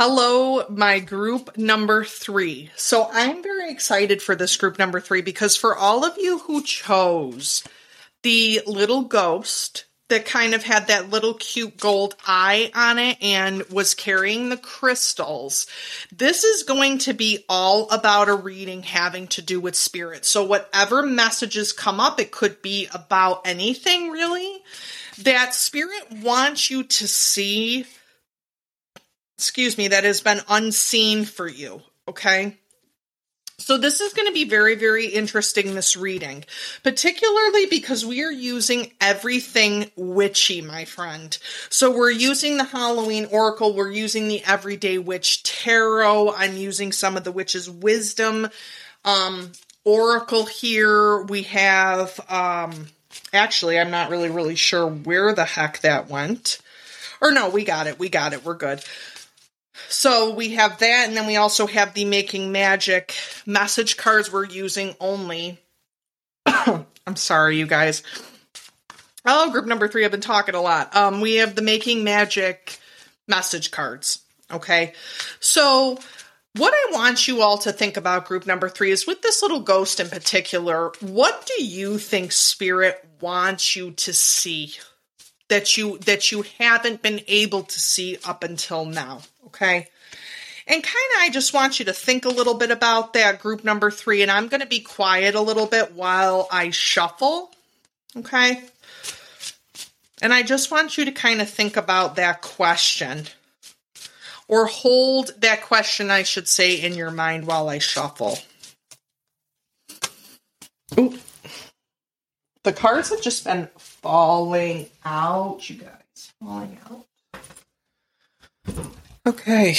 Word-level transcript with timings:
Hello, 0.00 0.64
my 0.68 1.00
group 1.00 1.58
number 1.58 2.04
three. 2.04 2.70
So 2.76 3.10
I'm 3.12 3.42
very 3.42 3.68
excited 3.68 4.22
for 4.22 4.36
this 4.36 4.56
group 4.56 4.78
number 4.78 5.00
three 5.00 5.22
because 5.22 5.56
for 5.56 5.76
all 5.76 6.04
of 6.04 6.16
you 6.16 6.38
who 6.38 6.62
chose 6.62 7.64
the 8.22 8.62
little 8.64 9.02
ghost 9.02 9.86
that 10.08 10.24
kind 10.24 10.54
of 10.54 10.62
had 10.62 10.86
that 10.86 11.10
little 11.10 11.34
cute 11.34 11.78
gold 11.78 12.14
eye 12.24 12.70
on 12.76 13.00
it 13.00 13.18
and 13.20 13.64
was 13.70 13.94
carrying 13.94 14.50
the 14.50 14.56
crystals, 14.56 15.66
this 16.12 16.44
is 16.44 16.62
going 16.62 16.98
to 16.98 17.12
be 17.12 17.44
all 17.48 17.90
about 17.90 18.28
a 18.28 18.34
reading 18.34 18.84
having 18.84 19.26
to 19.26 19.42
do 19.42 19.58
with 19.58 19.74
spirit. 19.74 20.24
So 20.24 20.44
whatever 20.44 21.02
messages 21.02 21.72
come 21.72 21.98
up, 21.98 22.20
it 22.20 22.30
could 22.30 22.62
be 22.62 22.86
about 22.94 23.48
anything 23.48 24.10
really 24.10 24.62
that 25.24 25.56
spirit 25.56 26.22
wants 26.22 26.70
you 26.70 26.84
to 26.84 27.08
see 27.08 27.84
excuse 29.38 29.78
me, 29.78 29.86
that 29.88 30.02
has 30.02 30.20
been 30.20 30.40
unseen 30.48 31.24
for 31.24 31.46
you. 31.46 31.80
Okay. 32.08 32.58
So 33.60 33.76
this 33.76 34.00
is 34.00 34.12
going 34.12 34.26
to 34.26 34.32
be 34.32 34.44
very, 34.44 34.74
very 34.74 35.06
interesting, 35.06 35.74
this 35.74 35.96
reading, 35.96 36.44
particularly 36.82 37.66
because 37.66 38.04
we 38.04 38.24
are 38.24 38.32
using 38.32 38.92
everything 39.00 39.90
witchy, 39.96 40.60
my 40.60 40.84
friend. 40.84 41.36
So 41.68 41.90
we're 41.90 42.10
using 42.10 42.56
the 42.56 42.64
Halloween 42.64 43.26
Oracle, 43.30 43.74
we're 43.74 43.92
using 43.92 44.28
the 44.28 44.44
Everyday 44.44 44.98
Witch 44.98 45.42
Tarot, 45.42 46.34
I'm 46.36 46.56
using 46.56 46.92
some 46.92 47.16
of 47.16 47.24
the 47.24 47.32
witch's 47.32 47.68
wisdom 47.68 48.48
um, 49.04 49.52
Oracle 49.84 50.46
here. 50.46 51.22
We 51.22 51.42
have, 51.44 52.18
um, 52.28 52.88
actually, 53.32 53.78
I'm 53.78 53.90
not 53.90 54.10
really, 54.10 54.30
really 54.30 54.56
sure 54.56 54.86
where 54.86 55.32
the 55.32 55.44
heck 55.44 55.80
that 55.80 56.08
went. 56.08 56.60
Or 57.20 57.32
no, 57.32 57.50
we 57.50 57.64
got 57.64 57.86
it, 57.86 57.98
we 57.98 58.08
got 58.08 58.32
it, 58.32 58.44
we're 58.44 58.54
good. 58.54 58.84
So 59.88 60.34
we 60.34 60.50
have 60.54 60.78
that, 60.78 61.08
and 61.08 61.16
then 61.16 61.26
we 61.26 61.36
also 61.36 61.66
have 61.66 61.94
the 61.94 62.04
Making 62.04 62.52
Magic 62.52 63.14
message 63.46 63.96
cards 63.96 64.32
we're 64.32 64.46
using 64.46 64.94
only. 65.00 65.58
I'm 66.46 67.16
sorry, 67.16 67.58
you 67.58 67.66
guys. 67.66 68.02
Oh, 69.24 69.50
group 69.50 69.66
number 69.66 69.88
three, 69.88 70.04
I've 70.04 70.10
been 70.10 70.20
talking 70.20 70.54
a 70.54 70.60
lot. 70.60 70.94
Um, 70.94 71.20
we 71.20 71.36
have 71.36 71.54
the 71.54 71.62
Making 71.62 72.04
Magic 72.04 72.78
message 73.26 73.70
cards. 73.70 74.20
Okay. 74.50 74.94
So 75.40 75.98
what 76.54 76.74
I 76.74 76.92
want 76.92 77.28
you 77.28 77.42
all 77.42 77.58
to 77.58 77.72
think 77.72 77.96
about 77.96 78.24
group 78.24 78.46
number 78.46 78.68
three 78.68 78.90
is 78.90 79.06
with 79.06 79.22
this 79.22 79.42
little 79.42 79.60
ghost 79.60 80.00
in 80.00 80.08
particular, 80.08 80.92
what 81.00 81.46
do 81.46 81.64
you 81.64 81.98
think 81.98 82.32
spirit 82.32 83.04
wants 83.20 83.76
you 83.76 83.92
to 83.92 84.12
see? 84.12 84.72
That 85.48 85.76
you 85.76 85.98
that 85.98 86.30
you 86.30 86.44
haven't 86.58 87.02
been 87.02 87.20
able 87.26 87.62
to 87.62 87.80
see 87.80 88.18
up 88.24 88.44
until 88.44 88.84
now 88.84 89.20
okay? 89.46 89.88
And 90.66 90.82
kind 90.82 91.10
of 91.16 91.22
i 91.22 91.30
just 91.30 91.54
want 91.54 91.78
you 91.78 91.86
to 91.86 91.92
think 91.92 92.24
a 92.24 92.30
little 92.30 92.54
bit 92.54 92.70
about 92.70 93.14
that 93.14 93.40
group 93.40 93.64
number 93.64 93.90
three 93.90 94.22
and 94.22 94.30
i'm 94.30 94.48
going 94.48 94.60
to 94.60 94.66
be 94.66 94.80
quiet 94.80 95.34
a 95.34 95.40
little 95.40 95.66
bit 95.66 95.92
while 95.92 96.48
i 96.50 96.70
shuffle 96.70 97.50
okay? 98.16 98.62
And 100.20 100.32
i 100.34 100.42
just 100.42 100.70
want 100.70 100.98
you 100.98 101.04
to 101.06 101.12
kind 101.12 101.40
of 101.40 101.48
think 101.48 101.76
about 101.76 102.16
that 102.16 102.42
question 102.42 103.24
or 104.46 104.66
hold 104.66 105.32
that 105.40 105.62
question 105.62 106.10
i 106.10 106.22
should 106.22 106.48
say 106.48 106.74
in 106.74 106.94
your 106.94 107.10
mind 107.10 107.46
while 107.46 107.68
i 107.68 107.78
shuffle. 107.78 108.38
Ooh. 110.98 111.18
the 112.64 112.72
cards 112.72 113.10
have 113.10 113.20
just 113.22 113.44
been 113.44 113.68
falling 114.08 114.86
out, 115.04 115.68
you 115.68 115.76
guys. 115.76 116.32
Falling 116.40 116.78
out. 116.90 117.04
Okay. 119.26 119.76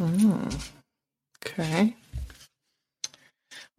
Hmm. 0.00 0.48
okay. 1.44 1.96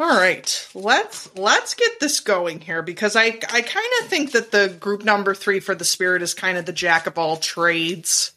All 0.02 0.18
right, 0.18 0.70
let's 0.74 1.36
let's 1.36 1.74
get 1.74 2.00
this 2.00 2.22
going 2.22 2.62
here 2.62 2.82
because 2.82 3.18
I 3.18 3.26
I 3.26 3.62
kind 3.62 3.90
of 4.02 4.08
think 4.08 4.32
that 4.32 4.50
the 4.50 4.74
group 4.80 5.04
number 5.04 5.36
three 5.36 5.60
for 5.60 5.76
the 5.76 5.84
spirit 5.84 6.22
is 6.22 6.34
kind 6.34 6.58
of 6.58 6.66
the 6.66 6.72
jack 6.72 7.06
of 7.06 7.18
all 7.18 7.36
trades, 7.36 8.32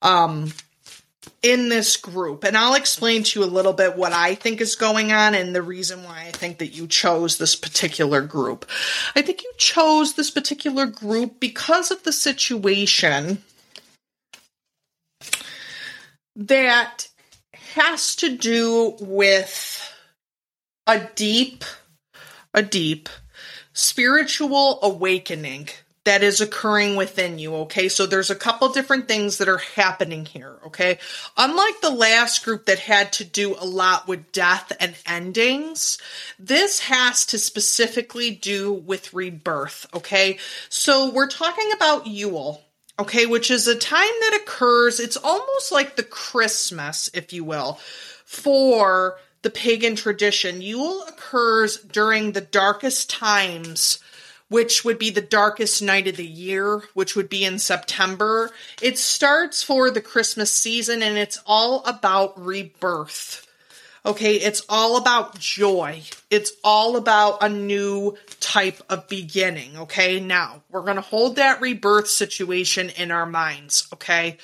um, 0.00 0.52
in 1.42 1.68
this 1.68 1.96
group, 1.96 2.44
and 2.44 2.56
I'll 2.56 2.74
explain 2.74 3.24
to 3.24 3.40
you 3.40 3.44
a 3.44 3.48
little 3.48 3.72
bit 3.72 3.96
what 3.96 4.12
I 4.12 4.36
think 4.36 4.60
is 4.60 4.76
going 4.76 5.12
on 5.12 5.34
and 5.34 5.54
the 5.54 5.62
reason 5.62 6.04
why 6.04 6.26
I 6.28 6.30
think 6.30 6.58
that 6.58 6.68
you 6.68 6.86
chose 6.86 7.38
this 7.38 7.56
particular 7.56 8.20
group. 8.20 8.64
I 9.14 9.22
think 9.22 9.42
you 9.42 9.52
chose 9.58 10.14
this 10.14 10.30
particular 10.30 10.86
group 10.86 11.40
because 11.40 11.90
of 11.90 12.04
the 12.04 12.12
situation 12.12 13.42
that 16.36 17.08
has 17.74 18.14
to 18.16 18.36
do 18.36 18.96
with 19.00 19.95
a 20.86 21.08
deep, 21.14 21.64
a 22.54 22.62
deep 22.62 23.08
spiritual 23.72 24.78
awakening 24.82 25.68
that 26.06 26.22
is 26.22 26.40
occurring 26.40 26.94
within 26.94 27.38
you. 27.38 27.54
Okay. 27.56 27.88
So 27.88 28.06
there's 28.06 28.30
a 28.30 28.36
couple 28.36 28.68
different 28.68 29.08
things 29.08 29.38
that 29.38 29.48
are 29.48 29.58
happening 29.58 30.24
here. 30.24 30.56
Okay. 30.66 30.98
Unlike 31.36 31.80
the 31.82 31.90
last 31.90 32.44
group 32.44 32.66
that 32.66 32.78
had 32.78 33.12
to 33.14 33.24
do 33.24 33.56
a 33.58 33.66
lot 33.66 34.06
with 34.06 34.30
death 34.30 34.72
and 34.78 34.94
endings, 35.04 35.98
this 36.38 36.80
has 36.80 37.26
to 37.26 37.38
specifically 37.38 38.30
do 38.30 38.72
with 38.72 39.12
rebirth. 39.12 39.88
Okay. 39.92 40.38
So 40.68 41.10
we're 41.10 41.28
talking 41.28 41.72
about 41.72 42.06
Yule. 42.06 42.62
Okay. 43.00 43.26
Which 43.26 43.50
is 43.50 43.66
a 43.66 43.76
time 43.76 44.00
that 44.00 44.40
occurs. 44.42 45.00
It's 45.00 45.16
almost 45.16 45.72
like 45.72 45.96
the 45.96 46.04
Christmas, 46.04 47.10
if 47.14 47.32
you 47.32 47.42
will, 47.42 47.80
for 48.24 49.18
the 49.46 49.50
pagan 49.50 49.94
tradition, 49.94 50.60
Yule 50.60 51.04
occurs 51.06 51.76
during 51.76 52.32
the 52.32 52.40
darkest 52.40 53.08
times, 53.08 54.00
which 54.48 54.84
would 54.84 54.98
be 54.98 55.10
the 55.10 55.20
darkest 55.20 55.80
night 55.80 56.08
of 56.08 56.16
the 56.16 56.26
year, 56.26 56.82
which 56.94 57.14
would 57.14 57.28
be 57.28 57.44
in 57.44 57.60
September. 57.60 58.50
It 58.82 58.98
starts 58.98 59.62
for 59.62 59.88
the 59.92 60.00
Christmas 60.00 60.52
season 60.52 61.00
and 61.00 61.16
it's 61.16 61.40
all 61.46 61.84
about 61.84 62.44
rebirth. 62.44 63.46
Okay, 64.04 64.34
it's 64.34 64.64
all 64.68 64.96
about 64.96 65.38
joy. 65.38 66.02
It's 66.28 66.50
all 66.64 66.96
about 66.96 67.40
a 67.40 67.48
new 67.48 68.16
type 68.40 68.82
of 68.90 69.06
beginning. 69.06 69.76
Okay, 69.78 70.18
now 70.18 70.62
we're 70.72 70.82
going 70.82 70.96
to 70.96 71.02
hold 71.02 71.36
that 71.36 71.60
rebirth 71.60 72.08
situation 72.08 72.90
in 72.90 73.12
our 73.12 73.26
minds. 73.26 73.86
Okay, 73.92 74.38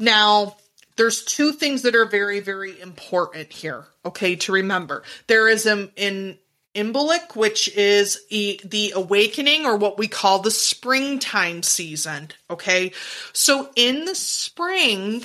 now 0.00 0.56
there's 1.02 1.24
two 1.24 1.50
things 1.50 1.82
that 1.82 1.96
are 1.96 2.04
very, 2.04 2.38
very 2.38 2.80
important 2.80 3.52
here, 3.52 3.86
okay, 4.04 4.36
to 4.36 4.52
remember. 4.52 5.02
There 5.26 5.48
is 5.48 5.66
an 5.66 5.90
in 5.96 6.38
Imbolc, 6.76 7.34
which 7.34 7.68
is 7.76 8.20
e- 8.30 8.60
the 8.64 8.92
awakening 8.94 9.66
or 9.66 9.76
what 9.76 9.98
we 9.98 10.06
call 10.06 10.38
the 10.38 10.52
springtime 10.52 11.64
season, 11.64 12.28
okay? 12.48 12.92
So 13.32 13.70
in 13.74 14.04
the 14.04 14.14
spring, 14.14 15.24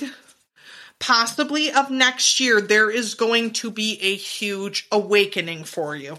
possibly 0.98 1.70
of 1.70 1.92
next 1.92 2.40
year, 2.40 2.60
there 2.60 2.90
is 2.90 3.14
going 3.14 3.52
to 3.52 3.70
be 3.70 4.00
a 4.02 4.16
huge 4.16 4.88
awakening 4.90 5.62
for 5.62 5.94
you. 5.94 6.16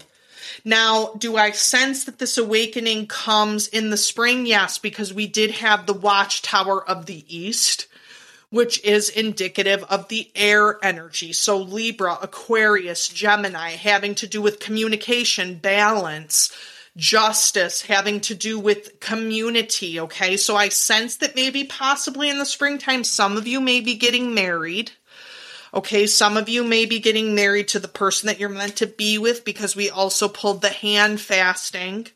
Now, 0.64 1.12
do 1.18 1.36
I 1.36 1.50
sense 1.50 2.04
that 2.04 2.18
this 2.18 2.38
awakening 2.38 3.08
comes 3.08 3.68
in 3.68 3.90
the 3.90 3.98
spring? 3.98 4.46
Yes, 4.46 4.78
because 4.78 5.12
we 5.12 5.26
did 5.26 5.50
have 5.50 5.84
the 5.84 5.92
Watchtower 5.92 6.82
of 6.82 7.04
the 7.04 7.26
East 7.28 7.88
which 8.50 8.82
is 8.84 9.08
indicative 9.08 9.84
of 9.84 10.08
the 10.08 10.30
air 10.34 10.78
energy. 10.82 11.32
So 11.32 11.58
Libra, 11.58 12.18
Aquarius, 12.20 13.08
Gemini, 13.08 13.70
having 13.70 14.14
to 14.16 14.26
do 14.26 14.42
with 14.42 14.58
communication, 14.58 15.54
balance, 15.54 16.52
justice, 16.96 17.82
having 17.82 18.20
to 18.22 18.34
do 18.34 18.58
with 18.58 18.98
community. 18.98 20.00
Okay. 20.00 20.36
So 20.36 20.56
I 20.56 20.68
sense 20.68 21.16
that 21.18 21.36
maybe 21.36 21.64
possibly 21.64 22.28
in 22.28 22.38
the 22.38 22.46
springtime, 22.46 23.04
some 23.04 23.36
of 23.36 23.46
you 23.46 23.60
may 23.60 23.80
be 23.80 23.94
getting 23.94 24.34
married. 24.34 24.92
Okay, 25.72 26.08
some 26.08 26.36
of 26.36 26.48
you 26.48 26.64
may 26.64 26.84
be 26.84 26.98
getting 26.98 27.36
married 27.36 27.68
to 27.68 27.78
the 27.78 27.86
person 27.86 28.26
that 28.26 28.40
you're 28.40 28.48
meant 28.48 28.74
to 28.78 28.88
be 28.88 29.18
with 29.18 29.44
because 29.44 29.76
we 29.76 29.88
also 29.88 30.26
pulled 30.26 30.62
the 30.62 30.68
hand 30.68 31.20
fasting 31.20 32.08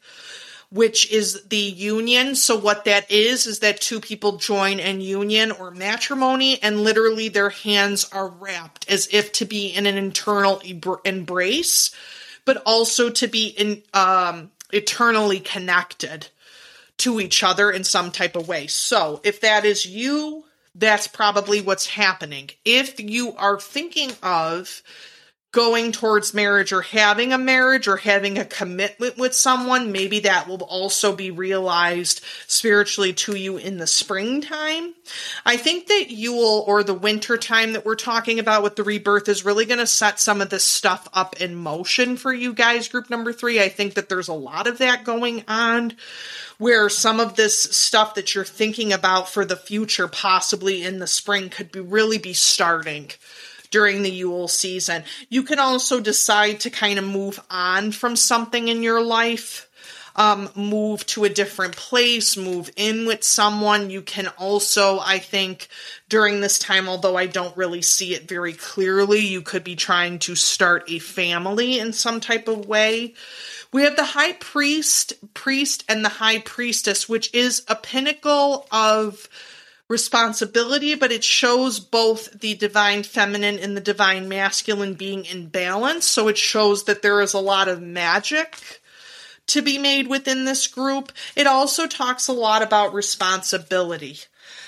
which 0.75 1.09
is 1.13 1.45
the 1.45 1.57
union. 1.57 2.35
So 2.35 2.59
what 2.59 2.85
that 2.85 3.09
is, 3.09 3.47
is 3.47 3.61
that 3.61 3.81
two 3.81 4.01
people 4.01 4.39
join 4.39 4.81
in 4.81 5.01
union 5.01 5.53
or 5.53 5.71
matrimony 5.71 6.61
and 6.61 6.81
literally 6.81 7.29
their 7.29 7.51
hands 7.51 8.09
are 8.11 8.27
wrapped 8.27 8.91
as 8.91 9.09
if 9.13 9.31
to 9.35 9.45
be 9.45 9.69
in 9.69 9.87
an 9.87 9.97
internal 9.97 10.61
embrace, 11.05 11.95
but 12.45 12.61
also 12.67 13.09
to 13.09 13.29
be 13.29 13.47
in, 13.47 13.85
um, 13.95 14.51
eternally 14.73 15.39
connected 15.39 16.27
to 16.97 17.21
each 17.21 17.45
other 17.45 17.71
in 17.71 17.85
some 17.85 18.11
type 18.11 18.35
of 18.35 18.49
way. 18.49 18.67
So 18.67 19.21
if 19.23 19.41
that 19.43 19.65
is 19.65 19.87
you, 19.87 20.45
that's 20.75 21.07
probably 21.07 21.61
what's 21.61 21.87
happening. 21.87 22.51
If 22.65 22.99
you 22.99 23.37
are 23.37 23.61
thinking 23.61 24.11
of 24.25 24.83
going 25.55 25.93
towards 25.93 26.35
marriage 26.35 26.73
or 26.73 26.83
having 26.83 27.33
a 27.33 27.39
marriage 27.39 27.87
or 27.87 27.97
having 27.97 28.39
a 28.39 28.45
commitment 28.45 29.17
with 29.17 29.33
someone, 29.33 29.93
maybe 29.93 30.19
that 30.19 30.49
will 30.49 30.61
also 30.63 31.15
be 31.15 31.31
realized 31.31 32.21
spiritually 32.49 33.13
to 33.13 33.37
you 33.37 33.57
in 33.57 33.79
the 33.79 33.87
springtime. 33.87 34.93
I 35.47 35.57
think 35.57 35.87
that 35.87 36.11
Yule 36.11 36.65
or 36.67 36.83
the 36.83 36.93
winter 36.93 37.37
time 37.37 37.75
that 37.75 37.85
we're 37.85 37.95
talking 37.95 38.41
about 38.41 38.65
with 38.65 38.75
the 38.75 38.83
rebirth 38.83 39.29
is 39.29 39.45
really 39.45 39.65
going 39.65 39.79
to 39.79 39.87
set 39.87 40.19
some 40.19 40.43
of 40.43 40.51
this 40.51 40.65
stuff 40.65 41.09
up 41.13 41.41
in 41.41 41.55
motion 41.55 42.17
for 42.17 42.33
you 42.33 42.53
guys, 42.53 42.89
group 42.89 43.09
number 43.09 43.33
three. 43.33 43.63
I 43.63 43.69
think 43.69 43.95
that 43.95 44.09
there's 44.09 44.29
a 44.29 44.35
lot 44.35 44.67
of 44.67 44.79
that 44.79 45.05
going 45.05 45.45
on 45.47 45.93
where 46.59 46.89
some 46.89 47.21
of 47.21 47.37
this 47.37 47.63
stuff 47.63 48.17
that 48.17 48.35
you're 48.35 48.45
thinking 48.45 48.93
about 48.93 49.29
for 49.29 49.45
the 49.45 49.57
future, 49.57 50.09
possibly 50.09 50.83
in 50.83 50.99
the 50.99 51.07
spring, 51.07 51.49
could 51.49 51.71
be 51.71 51.81
really 51.81 52.19
be 52.19 52.33
starting 52.33 53.11
during 53.75 54.05
the 54.05 54.11
Yule 54.11 54.47
season. 54.47 55.03
You 55.29 55.43
can 55.43 55.59
also 55.59 55.99
decide 55.99 56.61
to 56.61 56.71
kind 56.71 56.97
of 56.97 57.05
move 57.05 57.41
on 57.51 57.91
from 57.91 58.15
something 58.15 58.69
in 58.69 58.85
your 58.85 59.03
life. 59.03 59.69
Um, 60.15 60.49
move 60.55 61.05
to 61.07 61.25
a 61.25 61.29
different 61.29 61.75
place, 61.75 62.37
move 62.37 62.71
in 62.77 63.05
with 63.05 63.25
someone. 63.25 63.91
You 63.91 64.01
can 64.01 64.29
also, 64.39 65.01
I 65.01 65.19
think, 65.19 65.67
during 66.09 66.41
this 66.41 66.61
time, 66.61 66.89
although 66.89 67.17
I 67.17 67.27
don't 67.27 67.57
really 67.57 67.83
see 67.83 68.15
it 68.15 68.29
very 68.29 68.53
clearly, 68.53 69.19
you 69.19 69.43
could 69.43 69.65
be 69.65 69.75
trying 69.75 70.21
to 70.21 70.37
start 70.37 70.85
a 70.87 71.01
family 71.01 71.81
in 71.81 71.93
some 71.93 72.21
type 72.21 72.47
of 72.47 72.69
way. 72.69 73.15
We 73.73 73.83
have 73.83 73.97
the 73.97 74.05
high 74.05 74.35
priest, 74.35 75.15
priest, 75.35 75.83
and 75.89 76.05
the 76.05 76.11
high 76.11 76.39
priestess, 76.39 77.09
which 77.09 77.35
is 77.35 77.65
a 77.67 77.75
pinnacle 77.75 78.69
of 78.71 79.29
responsibility, 79.89 80.95
but 80.95 81.13
it 81.13 81.25
shows 81.25 81.79
both 81.79 82.41
the 82.41 82.55
divine 82.55 83.03
feminine 83.03 83.59
and 83.59 83.77
the 83.77 83.81
divine 83.81 84.29
masculine 84.29 84.95
being 84.95 85.25
in 85.25 85.49
balance. 85.49 86.07
So 86.07 86.29
it 86.29 86.39
shows 86.39 86.85
that 86.85 87.03
there 87.03 87.21
is 87.21 87.35
a 87.35 87.39
lot 87.39 87.69
of 87.69 87.83
magic 87.83 88.81
to 89.47 89.61
be 89.61 89.79
made 89.79 90.09
within 90.09 90.45
this 90.45 90.67
group. 90.67 91.13
It 91.37 91.47
also 91.47 91.87
talks 91.87 92.29
a 92.29 92.33
lot 92.33 92.63
about 92.63 92.95
responsibility. 92.95 94.19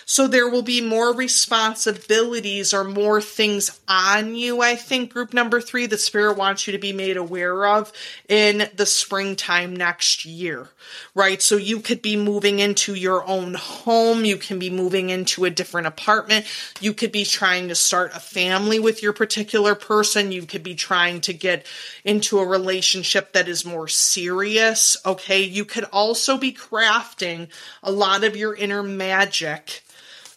So 0.09 0.29
there 0.29 0.49
will 0.49 0.63
be 0.63 0.81
more 0.81 1.13
responsibilities 1.13 2.73
or 2.73 2.85
more 2.85 3.21
things 3.21 3.81
on 3.89 4.37
you, 4.37 4.63
I 4.63 4.77
think, 4.77 5.13
group 5.13 5.35
number 5.35 5.61
three, 5.61 5.87
the 5.87 5.99
spirit 5.99 6.39
wants 6.39 6.65
you 6.65 6.73
to 6.73 6.79
be 6.79 6.93
made 6.93 7.17
aware 7.17 7.67
of 7.67 7.93
in 8.29 8.71
the 8.73 8.87
springtime 8.87 9.75
next 9.75 10.25
year, 10.25 10.69
right? 11.17 11.43
So 11.43 11.57
you 11.57 11.81
could 11.81 12.03
be 12.03 12.17
moving 12.17 12.61
into 12.61 12.95
your 12.95 13.27
own 13.27 13.55
home. 13.55 14.25
You 14.25 14.37
can 14.37 14.61
be 14.61 14.71
moving 14.71 15.11
into 15.11 15.45
a 15.45 15.51
different 15.51 15.89
apartment. 15.89 16.47
You 16.81 16.95
could 16.95 17.11
be 17.11 17.25
trying 17.25 17.67
to 17.67 17.75
start 17.75 18.15
a 18.15 18.21
family 18.21 18.79
with 18.79 19.03
your 19.03 19.13
particular 19.13 19.75
person. 19.75 20.31
You 20.31 20.47
could 20.47 20.63
be 20.63 20.77
trying 20.77 21.21
to 21.23 21.33
get 21.33 21.67
into 22.05 22.39
a 22.39 22.47
relationship 22.47 23.33
that 23.33 23.49
is 23.49 23.65
more 23.65 23.89
serious. 23.89 24.97
Okay. 25.05 25.43
You 25.43 25.65
could 25.65 25.85
also 25.93 26.39
be 26.39 26.53
crafting 26.53 27.49
a 27.83 27.91
lot 27.91 28.23
of 28.23 28.37
your 28.37 28.55
inner 28.55 28.85
magic 28.85 29.83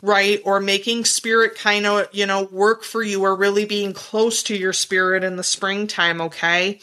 right? 0.02 0.42
Or 0.46 0.60
making 0.60 1.06
spirit 1.06 1.56
kind 1.56 1.86
of, 1.86 2.08
you 2.12 2.26
know, 2.26 2.44
work 2.44 2.84
for 2.84 3.02
you 3.02 3.24
or 3.24 3.36
really 3.36 3.66
being 3.66 3.94
close 3.94 4.44
to 4.44 4.56
your 4.56 4.74
spirit 4.74 5.24
in 5.24 5.36
the 5.36 5.44
springtime, 5.44 6.22
okay? 6.22 6.80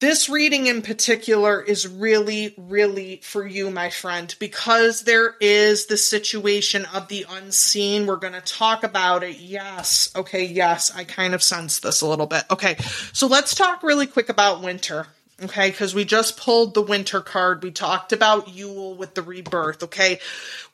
This 0.00 0.28
reading 0.28 0.66
in 0.66 0.82
particular 0.82 1.62
is 1.62 1.86
really, 1.86 2.54
really 2.58 3.20
for 3.22 3.46
you, 3.46 3.70
my 3.70 3.88
friend, 3.88 4.34
because 4.40 5.02
there 5.02 5.36
is 5.40 5.86
the 5.86 5.96
situation 5.96 6.86
of 6.92 7.06
the 7.06 7.24
unseen. 7.30 8.06
We're 8.06 8.16
going 8.16 8.32
to 8.32 8.40
talk 8.40 8.82
about 8.82 9.22
it. 9.22 9.36
Yes. 9.38 10.10
Okay. 10.16 10.44
Yes. 10.44 10.90
I 10.92 11.04
kind 11.04 11.34
of 11.34 11.42
sense 11.42 11.78
this 11.78 12.00
a 12.00 12.08
little 12.08 12.26
bit. 12.26 12.42
Okay. 12.50 12.74
So 13.12 13.28
let's 13.28 13.54
talk 13.54 13.84
really 13.84 14.08
quick 14.08 14.28
about 14.28 14.60
winter. 14.60 15.06
Okay, 15.40 15.70
because 15.70 15.94
we 15.94 16.04
just 16.04 16.36
pulled 16.36 16.74
the 16.74 16.82
winter 16.82 17.20
card. 17.20 17.62
We 17.64 17.72
talked 17.72 18.12
about 18.12 18.48
Yule 18.48 18.94
with 18.94 19.14
the 19.14 19.22
rebirth. 19.22 19.82
Okay, 19.82 20.20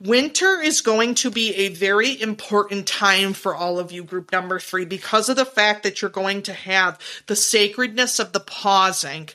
winter 0.00 0.60
is 0.60 0.81
going 0.81 1.14
to 1.16 1.31
be 1.31 1.55
a 1.55 1.69
very 1.69 2.20
important 2.20 2.87
time 2.87 3.32
for 3.32 3.55
all 3.55 3.78
of 3.78 3.93
you, 3.93 4.02
group 4.02 4.31
number 4.32 4.58
three, 4.58 4.84
because 4.84 5.28
of 5.28 5.37
the 5.37 5.46
fact 5.46 5.84
that 5.84 6.02
you're 6.02 6.10
going 6.10 6.43
to 6.43 6.52
have 6.52 6.99
the 7.28 7.37
sacredness 7.37 8.19
of 8.19 8.32
the 8.32 8.40
pausing. 8.40 9.28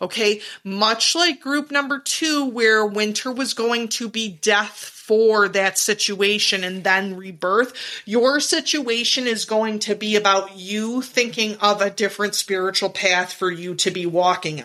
Okay, 0.00 0.40
much 0.64 1.14
like 1.14 1.40
group 1.40 1.70
number 1.70 1.98
two, 1.98 2.46
where 2.46 2.86
winter 2.86 3.32
was 3.32 3.54
going 3.54 3.88
to 3.88 4.08
be 4.08 4.38
death 4.40 4.94
for 5.08 5.48
that 5.48 5.78
situation 5.78 6.62
and 6.62 6.84
then 6.84 7.16
rebirth. 7.16 7.72
Your 8.04 8.40
situation 8.40 9.26
is 9.26 9.46
going 9.46 9.78
to 9.78 9.94
be 9.94 10.16
about 10.16 10.58
you 10.58 11.00
thinking 11.00 11.56
of 11.62 11.80
a 11.80 11.88
different 11.88 12.34
spiritual 12.34 12.90
path 12.90 13.32
for 13.32 13.50
you 13.50 13.74
to 13.76 13.90
be 13.90 14.04
walking 14.04 14.60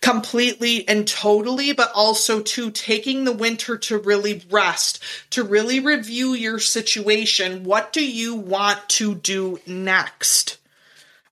completely 0.00 0.86
and 0.88 1.06
totally, 1.06 1.72
but 1.72 1.90
also 1.94 2.40
to 2.40 2.70
taking 2.70 3.24
the 3.24 3.32
winter 3.32 3.76
to 3.76 3.98
really 3.98 4.44
rest, 4.50 5.02
to 5.30 5.42
really 5.42 5.80
review 5.80 6.34
your 6.34 6.58
situation. 6.58 7.64
What 7.64 7.92
do 7.92 8.04
you 8.04 8.34
want 8.34 8.88
to 8.90 9.14
do 9.14 9.60
next? 9.66 10.58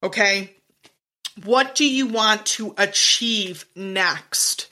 Okay. 0.02 0.54
What 1.44 1.74
do 1.74 1.84
you 1.84 2.06
want 2.06 2.46
to 2.46 2.74
achieve 2.76 3.64
next? 3.74 4.68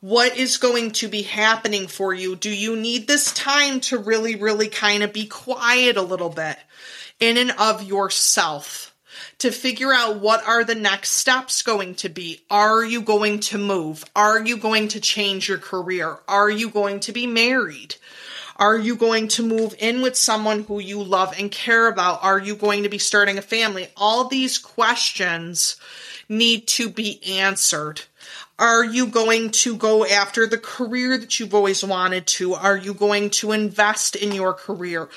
what 0.00 0.36
is 0.36 0.58
going 0.58 0.92
to 0.92 1.08
be 1.08 1.22
happening 1.22 1.88
for 1.88 2.14
you. 2.14 2.36
Do 2.36 2.50
you 2.50 2.76
need 2.76 3.06
this 3.06 3.32
time 3.32 3.80
to 3.80 3.98
really, 3.98 4.36
really 4.36 4.68
kind 4.68 5.02
of 5.02 5.12
be 5.12 5.26
quiet 5.26 5.96
a 5.96 6.02
little 6.02 6.28
bit 6.28 6.56
in 7.18 7.36
and 7.36 7.52
of 7.52 7.82
yourself? 7.82 8.94
To 9.38 9.52
figure 9.52 9.92
out 9.92 10.18
what 10.18 10.46
are 10.48 10.64
the 10.64 10.74
next 10.74 11.10
steps 11.10 11.62
going 11.62 11.94
to 11.96 12.08
be. 12.08 12.40
Are 12.50 12.84
you 12.84 13.00
going 13.00 13.38
to 13.40 13.58
move? 13.58 14.04
Are 14.16 14.44
you 14.44 14.56
going 14.56 14.88
to 14.88 15.00
change 15.00 15.48
your 15.48 15.58
career? 15.58 16.18
Are 16.26 16.50
you 16.50 16.70
going 16.70 16.98
to 17.00 17.12
be 17.12 17.26
married? 17.26 17.94
Are 18.56 18.76
you 18.76 18.96
going 18.96 19.28
to 19.28 19.46
move 19.46 19.76
in 19.78 20.02
with 20.02 20.16
someone 20.16 20.64
who 20.64 20.80
you 20.80 21.00
love 21.00 21.32
and 21.38 21.52
care 21.52 21.86
about? 21.86 22.24
Are 22.24 22.40
you 22.40 22.56
going 22.56 22.82
to 22.82 22.88
be 22.88 22.98
starting 22.98 23.38
a 23.38 23.42
family? 23.42 23.86
All 23.96 24.26
these 24.26 24.58
questions 24.58 25.76
need 26.28 26.66
to 26.68 26.90
be 26.90 27.22
answered. 27.38 28.02
Are 28.58 28.84
you 28.84 29.06
going 29.06 29.50
to 29.50 29.76
go 29.76 30.04
after 30.04 30.44
the 30.44 30.58
career 30.58 31.16
that 31.16 31.38
you've 31.38 31.54
always 31.54 31.84
wanted 31.84 32.26
to? 32.26 32.54
Are 32.54 32.76
you 32.76 32.92
going 32.92 33.30
to 33.30 33.52
invest 33.52 34.16
in 34.16 34.32
your 34.32 34.52
career? 34.52 35.08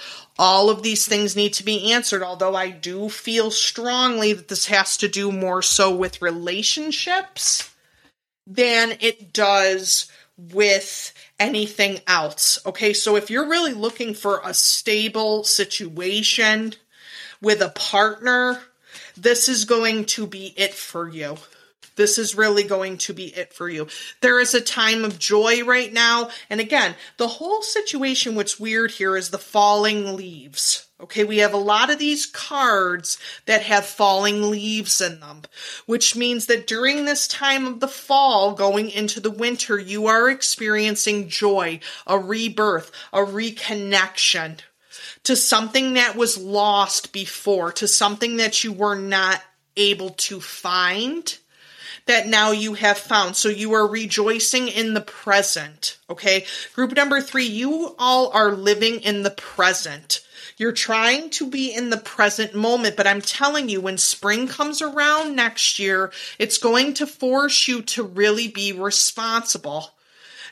All 0.44 0.72
of 0.72 0.82
these 0.82 1.06
things 1.06 1.36
need 1.36 1.54
to 1.54 1.64
be 1.64 1.94
answered, 1.94 2.24
although 2.24 2.56
I 2.56 2.72
do 2.72 3.10
feel 3.10 3.52
strongly 3.52 4.34
that 4.34 4.48
this 4.48 4.66
has 4.66 4.98
to 4.98 5.08
do 5.08 5.32
more 5.32 5.62
so 5.62 5.96
with 5.96 6.20
relationships 6.20 7.70
than 8.48 8.98
it 9.02 9.34
does 9.34 10.12
with 10.36 11.14
anything 11.40 12.00
else. 12.08 12.58
Okay, 12.66 12.92
so 12.92 13.16
if 13.16 13.30
you're 13.30 13.48
really 13.48 13.74
looking 13.74 14.16
for 14.16 14.42
a 14.44 14.56
stable 14.56 15.44
situation 15.44 16.74
with 17.40 17.62
a 17.62 17.70
partner, 17.70 18.64
this 19.16 19.48
is 19.48 19.66
going 19.66 20.06
to 20.06 20.26
be 20.26 20.56
it 20.58 20.74
for 20.74 21.08
you. 21.08 21.38
This 22.02 22.18
is 22.18 22.34
really 22.34 22.64
going 22.64 22.98
to 22.98 23.14
be 23.14 23.28
it 23.28 23.54
for 23.54 23.70
you. 23.70 23.88
There 24.22 24.40
is 24.40 24.56
a 24.56 24.60
time 24.60 25.06
of 25.06 25.20
joy 25.20 25.64
right 25.64 25.94
now. 25.94 26.30
And 26.50 26.60
again, 26.60 26.96
the 27.18 27.28
whole 27.28 27.62
situation, 27.62 28.34
what's 28.34 28.60
weird 28.60 28.90
here 28.90 29.16
is 29.16 29.30
the 29.30 29.38
falling 29.38 30.16
leaves. 30.16 30.88
Okay, 31.00 31.24
we 31.24 31.38
have 31.38 31.54
a 31.54 31.58
lot 31.58 31.92
of 31.92 32.00
these 32.00 32.26
cards 32.26 33.20
that 33.46 33.62
have 33.62 33.86
falling 33.86 34.50
leaves 34.50 35.00
in 35.00 35.20
them, 35.20 35.44
which 35.86 36.16
means 36.16 36.48
that 36.48 36.66
during 36.66 37.06
this 37.06 37.28
time 37.28 37.68
of 37.68 37.82
the 37.82 37.88
fall, 37.88 38.54
going 38.56 38.90
into 38.90 39.20
the 39.20 39.30
winter, 39.30 39.78
you 39.78 40.08
are 40.08 40.28
experiencing 40.28 41.30
joy, 41.30 41.82
a 42.08 42.18
rebirth, 42.18 42.92
a 43.14 43.20
reconnection 43.20 44.58
to 45.26 45.36
something 45.36 45.94
that 45.94 46.16
was 46.16 46.36
lost 46.36 47.14
before, 47.14 47.72
to 47.74 47.88
something 47.88 48.38
that 48.38 48.64
you 48.64 48.74
were 48.74 48.96
not 48.96 49.40
able 49.78 50.10
to 50.10 50.42
find 50.42 51.38
that 52.06 52.28
now 52.28 52.52
you 52.52 52.74
have 52.74 52.98
found. 52.98 53.36
So 53.36 53.50
you 53.50 53.74
are 53.74 53.88
rejoicing 53.88 54.68
in 54.68 54.94
the 54.94 55.02
present. 55.02 55.98
Okay. 56.10 56.46
Group 56.74 56.96
number 56.96 57.22
three, 57.22 57.46
you 57.46 57.96
all 57.98 58.32
are 58.32 58.52
living 58.52 59.02
in 59.02 59.24
the 59.24 59.32
present. 59.32 60.22
You're 60.58 60.72
trying 60.72 61.30
to 61.32 61.50
be 61.50 61.74
in 61.74 61.90
the 61.90 61.98
present 61.98 62.54
moment, 62.54 62.96
but 62.96 63.08
I'm 63.08 63.22
telling 63.22 63.70
you, 63.70 63.82
when 63.82 63.98
spring 63.98 64.48
comes 64.48 64.82
around 64.82 65.36
next 65.36 65.80
year, 65.80 66.12
it's 66.38 66.58
going 66.58 66.94
to 66.96 67.08
force 67.08 67.68
you 67.68 67.82
to 67.84 68.04
really 68.04 68.48
be 68.48 68.72
responsible 68.72 69.92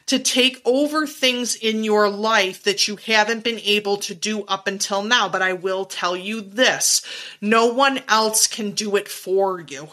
to 0.10 0.18
take 0.18 0.60
over 0.65 1.06
things 1.06 1.56
in 1.56 1.84
your 1.84 2.10
life 2.10 2.63
that 2.63 2.88
you 2.88 2.96
haven't 2.96 3.44
been 3.44 3.60
able 3.60 3.98
to 3.98 4.15
do 4.15 4.44
up 4.46 4.65
until 4.65 5.03
now. 5.03 5.29
But 5.29 5.44
I 5.44 5.53
will 5.53 5.86
tell 5.86 6.18
you 6.18 6.41
this 6.41 7.03
no 7.39 7.68
one 7.68 8.01
else 8.08 8.48
can 8.48 8.72
do 8.72 8.96
it 8.96 9.08
for 9.08 9.60
you. 9.62 9.89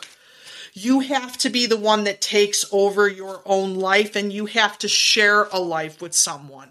You 0.78 1.00
have 1.00 1.38
to 1.38 1.49
be 1.49 1.64
the 1.64 1.78
one 1.78 2.04
that 2.04 2.21
takes 2.21 2.66
over 2.71 3.09
your 3.09 3.40
own 3.47 3.76
life 3.76 4.14
and 4.14 4.30
you 4.30 4.45
have 4.45 4.76
to 4.80 4.88
share 4.88 5.45
a 5.45 5.59
life 5.59 6.02
with 6.02 6.14
someone. 6.14 6.68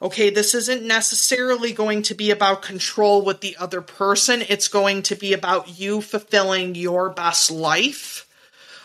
Okay, 0.00 0.30
this 0.30 0.54
isn't 0.54 0.82
necessarily 0.82 1.72
going 1.72 2.00
to 2.04 2.14
be 2.14 2.30
about 2.30 2.62
control 2.62 3.20
with 3.20 3.42
the 3.42 3.54
other 3.58 3.82
person. 3.82 4.42
It's 4.48 4.68
going 4.68 5.02
to 5.02 5.16
be 5.16 5.34
about 5.34 5.78
you 5.78 6.00
fulfilling 6.00 6.74
your 6.74 7.10
best 7.10 7.50
life. 7.50 8.26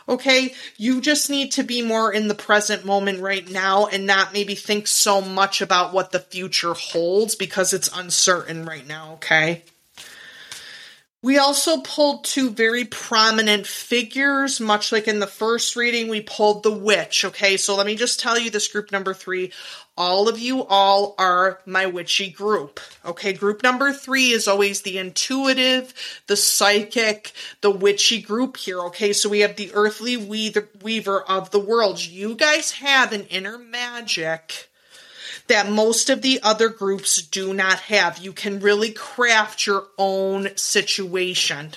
Okay, 0.10 0.54
you 0.76 1.00
just 1.00 1.30
need 1.30 1.54
to 1.54 1.64
be 1.64 1.82
more 1.82 2.12
in 2.12 2.28
the 2.28 2.36
present 2.36 2.84
moment 2.84 3.22
right 3.22 3.50
now 3.50 3.86
and 3.86 4.06
not 4.06 4.34
maybe 4.34 4.56
think 4.56 4.86
so 4.86 5.22
much 5.22 5.62
about 5.62 5.94
what 5.94 6.12
the 6.12 6.20
future 6.20 6.74
holds 6.74 7.36
because 7.36 7.72
it's 7.72 7.90
uncertain 7.98 8.66
right 8.66 8.86
now, 8.86 9.14
okay? 9.14 9.64
We 11.24 11.38
also 11.38 11.82
pulled 11.82 12.24
two 12.24 12.50
very 12.50 12.84
prominent 12.84 13.68
figures, 13.68 14.60
much 14.60 14.92
like 14.92 15.08
in 15.08 15.20
the 15.20 15.28
first 15.28 15.76
reading, 15.76 16.08
we 16.08 16.22
pulled 16.22 16.64
the 16.64 16.72
witch. 16.72 17.24
Okay, 17.24 17.58
so 17.58 17.76
let 17.76 17.86
me 17.86 17.96
just 17.96 18.20
tell 18.20 18.40
you 18.40 18.50
this 18.50 18.68
group 18.68 18.92
number 18.92 19.14
three. 19.14 19.52
All 19.96 20.28
of 20.28 20.40
you 20.40 20.66
all 20.66 21.14
are 21.20 21.60
my 21.64 21.86
witchy 21.86 22.32
group. 22.32 22.80
Okay, 23.06 23.34
group 23.34 23.62
number 23.62 23.94
three 23.94 24.32
is 24.32 24.48
always 24.48 24.82
the 24.82 24.98
intuitive, 24.98 25.94
the 26.26 26.36
psychic, 26.36 27.34
the 27.62 27.70
witchy 27.70 28.20
group 28.20 28.58
here. 28.58 28.80
Okay, 28.86 29.14
so 29.14 29.30
we 29.30 29.42
have 29.42 29.58
the 29.58 29.70
earthly 29.76 30.18
weaver 30.18 31.22
of 31.22 31.52
the 31.52 31.60
world. 31.60 32.04
You 32.04 32.34
guys 32.34 32.72
have 32.72 33.14
an 33.14 33.26
inner 33.26 33.60
magic 33.60 34.71
that 35.52 35.70
most 35.70 36.10
of 36.10 36.22
the 36.22 36.40
other 36.44 36.70
groups 36.70 37.22
do 37.22 37.54
not 37.54 37.78
have. 37.82 38.18
You 38.20 38.32
can 38.32 38.62
really 38.62 38.92
craft 38.92 39.68
your 39.68 39.86
own 39.98 40.48
situation. 40.56 41.74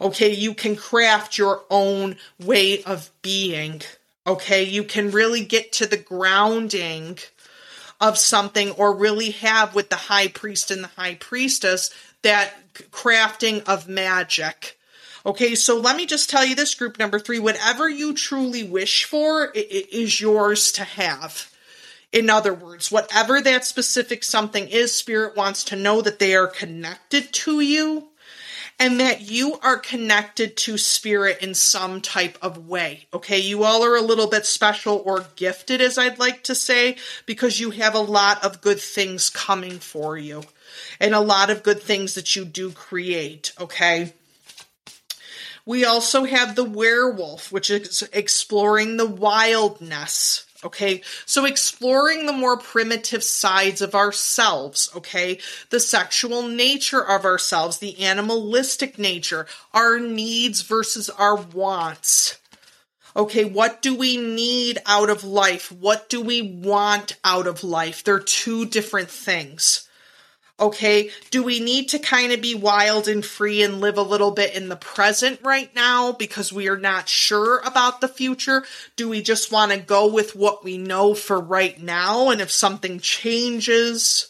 Okay, 0.00 0.32
you 0.32 0.54
can 0.54 0.74
craft 0.74 1.36
your 1.36 1.64
own 1.68 2.16
way 2.42 2.82
of 2.84 3.10
being. 3.20 3.82
Okay, 4.26 4.62
you 4.62 4.84
can 4.84 5.10
really 5.10 5.44
get 5.44 5.70
to 5.72 5.86
the 5.86 5.98
grounding 5.98 7.18
of 8.00 8.16
something 8.16 8.70
or 8.70 8.96
really 8.96 9.32
have 9.32 9.74
with 9.74 9.90
the 9.90 9.96
high 9.96 10.28
priest 10.28 10.70
and 10.70 10.82
the 10.82 10.90
high 10.96 11.16
priestess 11.16 11.90
that 12.22 12.54
crafting 12.90 13.62
of 13.68 13.86
magic. 13.86 14.78
Okay, 15.26 15.54
so 15.54 15.78
let 15.78 15.94
me 15.94 16.06
just 16.06 16.30
tell 16.30 16.46
you 16.46 16.54
this 16.54 16.74
group 16.74 16.98
number 16.98 17.18
three 17.18 17.38
whatever 17.38 17.86
you 17.86 18.14
truly 18.14 18.64
wish 18.64 19.04
for 19.04 19.52
it 19.54 19.92
is 19.92 20.22
yours 20.22 20.72
to 20.72 20.84
have. 20.84 21.53
In 22.14 22.30
other 22.30 22.54
words, 22.54 22.92
whatever 22.92 23.40
that 23.40 23.64
specific 23.64 24.22
something 24.22 24.68
is, 24.68 24.94
Spirit 24.94 25.36
wants 25.36 25.64
to 25.64 25.76
know 25.76 26.00
that 26.00 26.20
they 26.20 26.36
are 26.36 26.46
connected 26.46 27.32
to 27.32 27.58
you 27.58 28.06
and 28.78 29.00
that 29.00 29.22
you 29.22 29.58
are 29.64 29.78
connected 29.78 30.56
to 30.58 30.78
Spirit 30.78 31.42
in 31.42 31.54
some 31.54 32.00
type 32.00 32.38
of 32.40 32.68
way. 32.68 33.08
Okay, 33.12 33.40
you 33.40 33.64
all 33.64 33.84
are 33.84 33.96
a 33.96 34.00
little 34.00 34.28
bit 34.28 34.46
special 34.46 35.02
or 35.04 35.26
gifted, 35.34 35.80
as 35.80 35.98
I'd 35.98 36.20
like 36.20 36.44
to 36.44 36.54
say, 36.54 36.98
because 37.26 37.58
you 37.58 37.72
have 37.72 37.96
a 37.96 37.98
lot 37.98 38.44
of 38.44 38.60
good 38.60 38.78
things 38.78 39.28
coming 39.28 39.80
for 39.80 40.16
you 40.16 40.44
and 41.00 41.16
a 41.16 41.20
lot 41.20 41.50
of 41.50 41.64
good 41.64 41.82
things 41.82 42.14
that 42.14 42.36
you 42.36 42.44
do 42.44 42.70
create. 42.70 43.52
Okay. 43.60 44.12
We 45.66 45.84
also 45.84 46.22
have 46.22 46.54
the 46.54 46.62
werewolf, 46.62 47.50
which 47.50 47.70
is 47.70 48.08
exploring 48.12 48.98
the 48.98 49.06
wildness 49.06 50.46
Okay. 50.64 51.02
So 51.26 51.44
exploring 51.44 52.26
the 52.26 52.32
more 52.32 52.56
primitive 52.56 53.22
sides 53.22 53.82
of 53.82 53.94
ourselves. 53.94 54.90
Okay. 54.96 55.38
The 55.70 55.80
sexual 55.80 56.42
nature 56.48 57.04
of 57.04 57.24
ourselves, 57.24 57.78
the 57.78 58.02
animalistic 58.02 58.98
nature, 58.98 59.46
our 59.74 59.98
needs 59.98 60.62
versus 60.62 61.10
our 61.10 61.36
wants. 61.36 62.38
Okay. 63.14 63.44
What 63.44 63.82
do 63.82 63.94
we 63.94 64.16
need 64.16 64.78
out 64.86 65.10
of 65.10 65.22
life? 65.22 65.70
What 65.70 66.08
do 66.08 66.20
we 66.20 66.40
want 66.40 67.16
out 67.24 67.46
of 67.46 67.62
life? 67.62 68.02
They're 68.02 68.18
two 68.18 68.64
different 68.64 69.10
things. 69.10 69.86
Okay, 70.60 71.10
do 71.30 71.42
we 71.42 71.58
need 71.58 71.88
to 71.88 71.98
kind 71.98 72.30
of 72.30 72.40
be 72.40 72.54
wild 72.54 73.08
and 73.08 73.24
free 73.24 73.64
and 73.64 73.80
live 73.80 73.98
a 73.98 74.02
little 74.02 74.30
bit 74.30 74.54
in 74.54 74.68
the 74.68 74.76
present 74.76 75.40
right 75.42 75.74
now 75.74 76.12
because 76.12 76.52
we 76.52 76.68
are 76.68 76.76
not 76.76 77.08
sure 77.08 77.58
about 77.58 78.00
the 78.00 78.06
future? 78.06 78.62
Do 78.94 79.08
we 79.08 79.20
just 79.20 79.50
want 79.50 79.72
to 79.72 79.78
go 79.78 80.06
with 80.06 80.36
what 80.36 80.62
we 80.62 80.78
know 80.78 81.12
for 81.14 81.40
right 81.40 81.80
now? 81.82 82.30
And 82.30 82.40
if 82.40 82.52
something 82.52 83.00
changes 83.00 84.28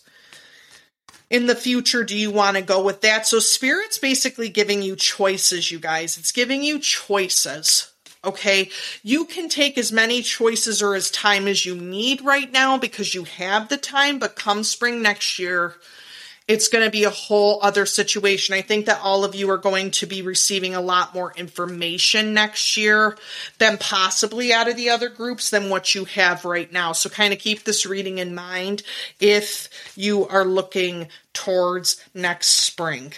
in 1.28 1.44
the 1.44 1.54
future, 1.54 2.04
do 2.04 2.16
you 2.16 2.30
want 2.30 2.56
to 2.56 2.62
go 2.62 2.82
with 2.82 3.02
that? 3.02 3.26
So, 3.26 3.38
Spirit's 3.38 3.98
basically 3.98 4.48
giving 4.48 4.80
you 4.80 4.96
choices, 4.96 5.70
you 5.70 5.78
guys. 5.78 6.16
It's 6.16 6.32
giving 6.32 6.62
you 6.62 6.78
choices. 6.78 7.92
Okay, 8.24 8.70
you 9.02 9.26
can 9.26 9.50
take 9.50 9.76
as 9.76 9.92
many 9.92 10.22
choices 10.22 10.80
or 10.80 10.94
as 10.94 11.10
time 11.10 11.46
as 11.46 11.66
you 11.66 11.76
need 11.76 12.22
right 12.22 12.50
now 12.50 12.78
because 12.78 13.14
you 13.14 13.24
have 13.24 13.68
the 13.68 13.76
time, 13.76 14.18
but 14.18 14.36
come 14.36 14.64
spring 14.64 15.02
next 15.02 15.38
year, 15.38 15.74
it's 16.46 16.68
going 16.68 16.84
to 16.84 16.90
be 16.90 17.04
a 17.04 17.10
whole 17.10 17.58
other 17.62 17.86
situation. 17.86 18.54
I 18.54 18.60
think 18.60 18.86
that 18.86 19.00
all 19.02 19.24
of 19.24 19.34
you 19.34 19.50
are 19.50 19.58
going 19.58 19.90
to 19.92 20.06
be 20.06 20.20
receiving 20.20 20.74
a 20.74 20.80
lot 20.80 21.14
more 21.14 21.32
information 21.36 22.34
next 22.34 22.76
year 22.76 23.16
than 23.58 23.78
possibly 23.78 24.52
out 24.52 24.68
of 24.68 24.76
the 24.76 24.90
other 24.90 25.08
groups 25.08 25.48
than 25.50 25.70
what 25.70 25.94
you 25.94 26.04
have 26.04 26.44
right 26.44 26.70
now. 26.70 26.92
So 26.92 27.08
kind 27.08 27.32
of 27.32 27.38
keep 27.38 27.64
this 27.64 27.86
reading 27.86 28.18
in 28.18 28.34
mind 28.34 28.82
if 29.20 29.68
you 29.96 30.28
are 30.28 30.44
looking 30.44 31.08
towards 31.32 32.02
next 32.12 32.48
spring. 32.48 33.14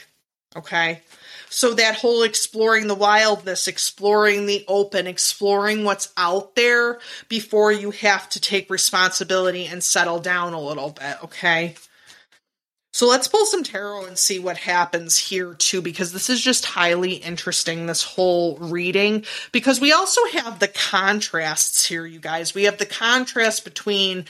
Okay. 0.54 1.02
So 1.49 1.75
that 1.75 1.97
whole 1.97 2.23
exploring 2.23 2.87
the 2.87 2.95
wildness, 2.95 3.66
exploring 3.66 4.47
the 4.47 4.64
open, 4.68 5.06
exploring 5.06 5.85
what's 5.85 6.12
out 6.16 6.54
there 6.54 7.00
before 7.28 7.73
you 7.73 7.90
have 7.90 8.28
to 8.30 8.40
take 8.40 8.71
responsibility 8.71 9.66
and 9.66 9.83
settle 9.83 10.21
down 10.21 10.52
a 10.52 10.61
little 10.61 10.90
bit. 10.90 11.16
Okay. 11.25 11.75
So 12.97 13.07
let's 13.07 13.29
pull 13.29 13.45
some 13.45 13.62
tarot 13.62 14.07
and 14.07 14.17
see 14.17 14.38
what 14.38 14.57
happens 14.57 15.19
here 15.19 15.53
too, 15.53 15.83
because 15.83 16.15
this 16.15 16.31
is 16.31 16.41
just 16.41 16.65
highly 16.65 17.12
interesting, 17.12 17.85
this 17.85 18.03
whole 18.03 18.57
reading. 18.57 19.26
Because 19.53 19.83
we 19.83 19.93
also 19.93 20.25
have 20.33 20.61
the 20.61 20.69
contrasts 20.69 21.85
here, 21.85 22.07
you 22.07 22.21
guys. 22.21 22.55
We 22.55 22.65
have 22.65 22.79
the 22.79 22.87
contrast 22.87 23.65
between 23.65 24.25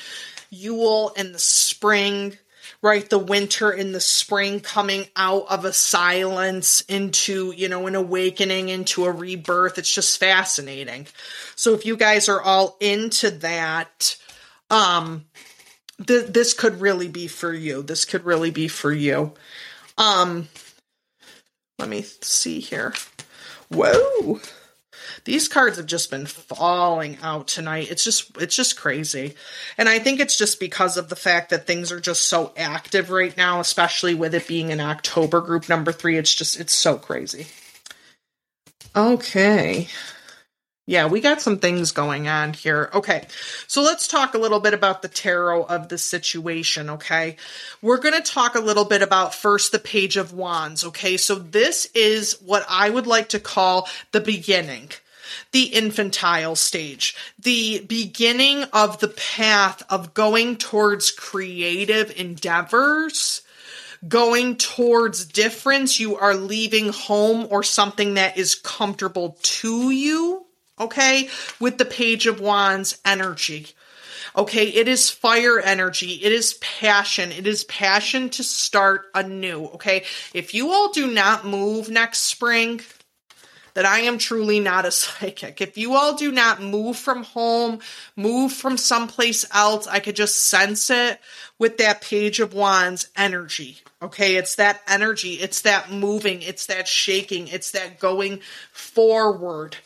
Yule 0.50 1.12
and 1.16 1.32
the 1.32 1.38
spring, 1.38 2.38
right? 2.82 3.08
The 3.08 3.20
winter 3.20 3.70
and 3.70 3.94
the 3.94 4.00
spring 4.00 4.58
coming 4.58 5.06
out 5.14 5.46
of 5.48 5.64
a 5.64 5.72
silence 5.72 6.80
into, 6.88 7.52
you 7.56 7.68
know, 7.68 7.86
an 7.86 7.94
awakening, 7.94 8.68
into 8.68 9.04
a 9.04 9.12
rebirth. 9.12 9.78
It's 9.78 9.94
just 9.94 10.18
fascinating. 10.18 11.06
So 11.54 11.72
if 11.74 11.86
you 11.86 11.96
guys 11.96 12.28
are 12.28 12.42
all 12.42 12.76
into 12.80 13.30
that, 13.30 14.16
um, 14.70 15.26
th- 16.04 16.26
this 16.26 16.54
could 16.54 16.80
really 16.80 17.08
be 17.08 17.26
for 17.26 17.52
you. 17.52 17.82
This 17.82 18.04
could 18.04 18.24
really 18.24 18.50
be 18.50 18.68
for 18.68 18.92
you. 18.92 19.32
Um, 19.98 20.48
let 21.78 21.88
me 21.88 22.02
see 22.22 22.60
here. 22.60 22.94
Whoa. 23.68 24.40
These 25.24 25.48
cards 25.48 25.76
have 25.76 25.86
just 25.86 26.10
been 26.10 26.26
falling 26.26 27.18
out 27.22 27.48
tonight. 27.48 27.90
It's 27.90 28.04
just 28.04 28.36
it's 28.40 28.54
just 28.54 28.76
crazy. 28.76 29.34
And 29.76 29.88
I 29.88 29.98
think 29.98 30.20
it's 30.20 30.38
just 30.38 30.60
because 30.60 30.96
of 30.96 31.08
the 31.08 31.16
fact 31.16 31.50
that 31.50 31.66
things 31.66 31.90
are 31.90 32.00
just 32.00 32.28
so 32.28 32.52
active 32.56 33.10
right 33.10 33.36
now, 33.36 33.60
especially 33.60 34.14
with 34.14 34.34
it 34.34 34.46
being 34.46 34.70
in 34.70 34.80
October 34.80 35.40
group 35.40 35.68
number 35.68 35.92
3. 35.92 36.16
It's 36.16 36.34
just 36.34 36.60
it's 36.60 36.74
so 36.74 36.96
crazy. 36.96 37.48
Okay. 38.94 39.88
Yeah, 40.88 41.08
we 41.08 41.20
got 41.20 41.40
some 41.40 41.58
things 41.58 41.90
going 41.90 42.28
on 42.28 42.52
here. 42.52 42.90
Okay, 42.94 43.26
so 43.66 43.82
let's 43.82 44.06
talk 44.06 44.34
a 44.34 44.38
little 44.38 44.60
bit 44.60 44.72
about 44.72 45.02
the 45.02 45.08
tarot 45.08 45.64
of 45.64 45.88
the 45.88 45.98
situation, 45.98 46.90
okay? 46.90 47.36
We're 47.82 47.98
going 47.98 48.14
to 48.14 48.20
talk 48.22 48.54
a 48.54 48.60
little 48.60 48.84
bit 48.84 49.02
about 49.02 49.34
first 49.34 49.72
the 49.72 49.80
Page 49.80 50.16
of 50.16 50.32
Wands, 50.32 50.84
okay? 50.84 51.16
So 51.16 51.34
this 51.34 51.86
is 51.86 52.34
what 52.34 52.64
I 52.68 52.88
would 52.88 53.08
like 53.08 53.30
to 53.30 53.40
call 53.40 53.88
the 54.12 54.20
beginning, 54.20 54.90
the 55.50 55.64
infantile 55.64 56.54
stage, 56.54 57.16
the 57.36 57.84
beginning 57.88 58.62
of 58.72 59.00
the 59.00 59.08
path 59.08 59.82
of 59.90 60.14
going 60.14 60.56
towards 60.56 61.10
creative 61.10 62.16
endeavors 62.16 63.42
going 64.06 64.56
towards 64.56 65.24
difference. 65.24 65.98
You 65.98 66.16
are 66.16 66.34
leaving 66.36 66.90
home 66.92 67.48
or 67.50 67.62
something 67.62 68.14
that 68.14 68.36
is 68.36 68.54
comfortable 68.54 69.38
to 69.42 69.90
you 69.90 70.45
okay, 70.78 71.28
with 71.60 71.78
the 71.78 71.84
Page 71.84 72.26
of 72.26 72.40
Wands 72.40 72.98
energy. 73.04 73.68
Okay, 74.36 74.68
it 74.68 74.86
is 74.86 75.08
fire 75.08 75.58
energy. 75.58 76.20
It 76.22 76.30
is 76.30 76.54
passion. 76.54 77.32
It 77.32 77.46
is 77.46 77.64
passion 77.64 78.28
to 78.30 78.42
start 78.42 79.06
anew. 79.14 79.64
Okay, 79.74 80.04
if 80.34 80.52
you 80.52 80.72
all 80.72 80.92
do 80.92 81.10
not 81.10 81.46
move 81.46 81.88
next 81.88 82.18
spring, 82.20 82.82
that 83.76 83.84
I 83.84 84.00
am 84.00 84.16
truly 84.16 84.58
not 84.58 84.86
a 84.86 84.90
psychic. 84.90 85.60
If 85.60 85.76
you 85.78 85.94
all 85.94 86.16
do 86.16 86.32
not 86.32 86.62
move 86.62 86.96
from 86.96 87.24
home, 87.24 87.80
move 88.16 88.52
from 88.52 88.78
someplace 88.78 89.44
else, 89.54 89.86
I 89.86 90.00
could 90.00 90.16
just 90.16 90.46
sense 90.46 90.90
it 90.90 91.20
with 91.58 91.76
that 91.78 92.00
Page 92.00 92.40
of 92.40 92.54
Wands 92.54 93.08
energy. 93.16 93.78
Okay, 94.02 94.36
it's 94.36 94.56
that 94.56 94.80
energy, 94.88 95.34
it's 95.34 95.62
that 95.62 95.90
moving, 95.90 96.42
it's 96.42 96.66
that 96.66 96.88
shaking, 96.88 97.48
it's 97.48 97.70
that 97.70 97.98
going 97.98 98.40
forward. 98.72 99.76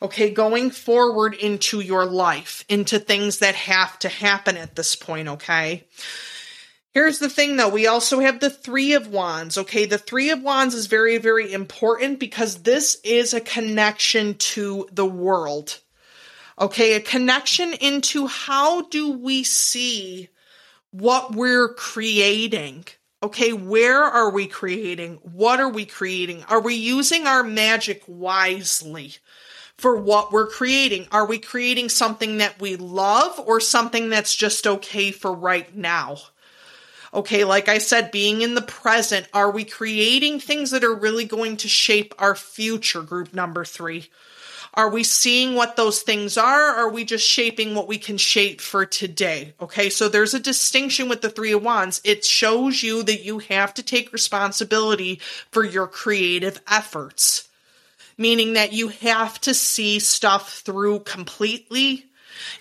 Okay, 0.00 0.30
going 0.30 0.70
forward 0.70 1.34
into 1.34 1.80
your 1.80 2.06
life, 2.06 2.64
into 2.68 2.98
things 2.98 3.38
that 3.38 3.56
have 3.56 3.98
to 4.00 4.08
happen 4.08 4.56
at 4.56 4.76
this 4.76 4.94
point, 4.94 5.26
okay? 5.26 5.84
Here's 6.94 7.18
the 7.18 7.28
thing 7.28 7.56
though, 7.56 7.68
we 7.68 7.86
also 7.86 8.20
have 8.20 8.40
the 8.40 8.50
Three 8.50 8.94
of 8.94 9.08
Wands. 9.08 9.58
Okay, 9.58 9.84
the 9.86 9.98
Three 9.98 10.30
of 10.30 10.42
Wands 10.42 10.74
is 10.74 10.86
very, 10.86 11.18
very 11.18 11.52
important 11.52 12.18
because 12.18 12.62
this 12.62 12.98
is 13.04 13.34
a 13.34 13.40
connection 13.40 14.34
to 14.34 14.88
the 14.92 15.06
world. 15.06 15.80
Okay, 16.60 16.94
a 16.94 17.00
connection 17.00 17.72
into 17.74 18.26
how 18.26 18.82
do 18.82 19.12
we 19.12 19.44
see 19.44 20.28
what 20.90 21.34
we're 21.34 21.74
creating? 21.74 22.86
Okay, 23.22 23.52
where 23.52 24.02
are 24.02 24.30
we 24.30 24.46
creating? 24.46 25.18
What 25.22 25.60
are 25.60 25.68
we 25.68 25.84
creating? 25.84 26.44
Are 26.48 26.60
we 26.60 26.74
using 26.74 27.26
our 27.26 27.42
magic 27.42 28.02
wisely 28.06 29.16
for 29.78 29.96
what 29.96 30.32
we're 30.32 30.48
creating? 30.48 31.06
Are 31.10 31.24
we 31.24 31.38
creating 31.38 31.88
something 31.88 32.38
that 32.38 32.60
we 32.60 32.76
love 32.76 33.40
or 33.46 33.60
something 33.60 34.10
that's 34.10 34.34
just 34.34 34.66
okay 34.66 35.12
for 35.12 35.32
right 35.32 35.74
now? 35.74 36.18
Okay, 37.14 37.44
like 37.44 37.68
I 37.68 37.78
said, 37.78 38.10
being 38.10 38.42
in 38.42 38.54
the 38.54 38.60
present, 38.60 39.26
are 39.32 39.50
we 39.50 39.64
creating 39.64 40.40
things 40.40 40.72
that 40.72 40.84
are 40.84 40.94
really 40.94 41.24
going 41.24 41.56
to 41.58 41.68
shape 41.68 42.14
our 42.18 42.34
future? 42.34 43.00
Group 43.00 43.32
number 43.32 43.64
three. 43.64 44.10
Are 44.74 44.90
we 44.90 45.02
seeing 45.02 45.54
what 45.54 45.76
those 45.76 46.02
things 46.02 46.36
are? 46.36 46.60
Are 46.60 46.90
we 46.90 47.04
just 47.04 47.26
shaping 47.26 47.74
what 47.74 47.88
we 47.88 47.98
can 47.98 48.18
shape 48.18 48.60
for 48.60 48.84
today? 48.84 49.54
Okay, 49.60 49.88
so 49.88 50.08
there's 50.08 50.34
a 50.34 50.38
distinction 50.38 51.08
with 51.08 51.22
the 51.22 51.30
Three 51.30 51.52
of 51.52 51.62
Wands. 51.64 52.00
It 52.04 52.24
shows 52.24 52.82
you 52.82 53.02
that 53.04 53.24
you 53.24 53.38
have 53.38 53.72
to 53.74 53.82
take 53.82 54.12
responsibility 54.12 55.20
for 55.50 55.64
your 55.64 55.86
creative 55.86 56.60
efforts, 56.70 57.47
meaning 58.18 58.52
that 58.54 58.72
you 58.72 58.88
have 58.88 59.40
to 59.40 59.54
see 59.54 59.98
stuff 59.98 60.60
through 60.60 61.00
completely 61.00 62.04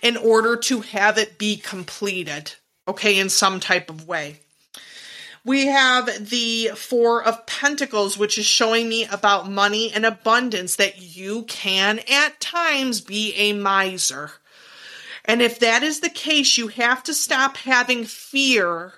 in 0.02 0.16
order 0.16 0.56
to 0.56 0.82
have 0.82 1.18
it 1.18 1.38
be 1.38 1.58
completed 1.58 2.54
okay, 2.88 3.20
in 3.20 3.30
some 3.30 3.60
type 3.60 3.90
of 3.90 4.08
way. 4.08 4.38
We 5.44 5.68
have 5.68 6.30
the 6.30 6.72
Four 6.76 7.24
of 7.24 7.46
Pentacles, 7.46 8.18
which 8.18 8.38
is 8.38 8.46
showing 8.46 8.90
me 8.90 9.06
about 9.06 9.50
money 9.50 9.92
and 9.94 10.06
abundance 10.06 10.76
that 10.76 11.02
you 11.02 11.44
can 11.44 12.00
at 12.12 12.40
times 12.40 13.02
be 13.02 13.34
a 13.36 13.54
miser. 13.54 14.32
And 15.24 15.42
if 15.42 15.60
that 15.60 15.84
is 15.84 16.00
the 16.00 16.10
case, 16.10 16.58
you 16.58 16.68
have 16.70 17.04
to 17.04 17.14
stop 17.14 17.58
having 17.58 18.04
fear 18.06 18.94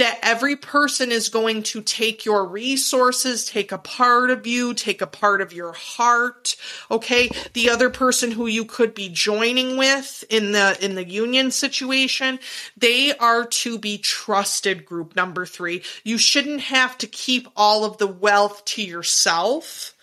that 0.00 0.18
every 0.22 0.56
person 0.56 1.12
is 1.12 1.28
going 1.28 1.62
to 1.62 1.82
take 1.82 2.24
your 2.24 2.46
resources, 2.46 3.44
take 3.44 3.70
a 3.70 3.76
part 3.76 4.30
of 4.30 4.46
you, 4.46 4.72
take 4.72 5.02
a 5.02 5.06
part 5.06 5.42
of 5.42 5.52
your 5.52 5.72
heart. 5.72 6.56
Okay. 6.90 7.30
The 7.52 7.68
other 7.68 7.90
person 7.90 8.30
who 8.30 8.46
you 8.46 8.64
could 8.64 8.94
be 8.94 9.10
joining 9.10 9.76
with 9.76 10.24
in 10.30 10.52
the, 10.52 10.76
in 10.82 10.94
the 10.94 11.06
union 11.06 11.50
situation, 11.50 12.38
they 12.78 13.14
are 13.14 13.44
to 13.44 13.78
be 13.78 13.98
trusted 13.98 14.86
group 14.86 15.14
number 15.14 15.44
three. 15.44 15.82
You 16.02 16.16
shouldn't 16.16 16.62
have 16.62 16.96
to 16.98 17.06
keep 17.06 17.48
all 17.54 17.84
of 17.84 17.98
the 17.98 18.06
wealth 18.06 18.64
to 18.66 18.82
yourself. 18.82 19.94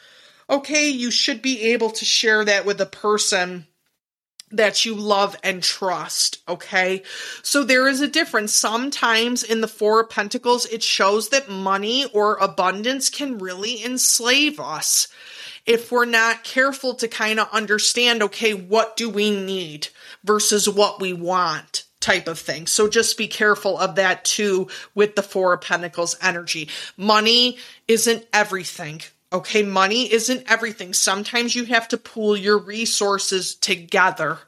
Okay. 0.48 0.90
You 0.90 1.10
should 1.10 1.42
be 1.42 1.74
able 1.74 1.90
to 1.90 2.06
share 2.06 2.46
that 2.46 2.68
with 2.68 2.80
a 2.82 2.86
person 2.86 3.66
that 4.52 4.86
you 4.86 4.96
love 4.96 5.36
and 5.44 5.62
trust. 5.62 6.40
Okay. 6.48 7.04
So 7.44 7.64
there 7.64 7.88
is 7.88 8.02
a 8.02 8.08
difference. 8.08 8.54
Sometimes 8.54 9.44
in 9.44 9.62
the 9.62 9.68
Four 9.68 10.02
of 10.02 10.10
Pentacles, 10.10 10.66
it 10.68 10.84
shows 10.84 11.30
that 11.30 11.50
money 11.50 12.06
or 12.14 12.38
abundance 12.38 13.10
can 13.10 13.38
really 13.38 13.84
enslave 13.84 14.60
us 14.60 15.08
if 15.66 15.92
we're 15.92 16.06
not 16.06 16.46
careful 16.46 16.94
to 16.96 17.10
kind 17.10 17.40
of 17.40 17.50
understand, 17.52 18.24
okay, 18.24 18.54
what 18.54 18.96
do 18.96 19.10
we 19.10 19.32
need 19.32 19.90
versus 20.24 20.70
what 20.70 21.02
we 21.02 21.12
want 21.12 21.84
type 22.00 22.28
of 22.28 22.40
thing. 22.40 22.68
So 22.68 22.88
just 22.88 23.18
be 23.18 23.28
careful 23.28 23.78
of 23.78 23.96
that 23.96 24.24
too 24.24 24.70
with 24.96 25.16
the 25.16 25.24
Four 25.24 25.54
of 25.54 25.62
Pentacles 25.62 26.16
energy. 26.22 26.70
Money 26.96 27.58
isn't 27.88 28.26
everything. 28.32 29.02
Okay, 29.32 29.62
money 29.62 30.12
isn't 30.12 30.50
everything. 30.50 30.94
Sometimes 30.94 31.54
you 31.54 31.66
have 31.66 31.90
to 31.90 31.98
pool 31.98 32.38
your 32.38 32.58
resources 32.58 33.56
together 33.56 34.40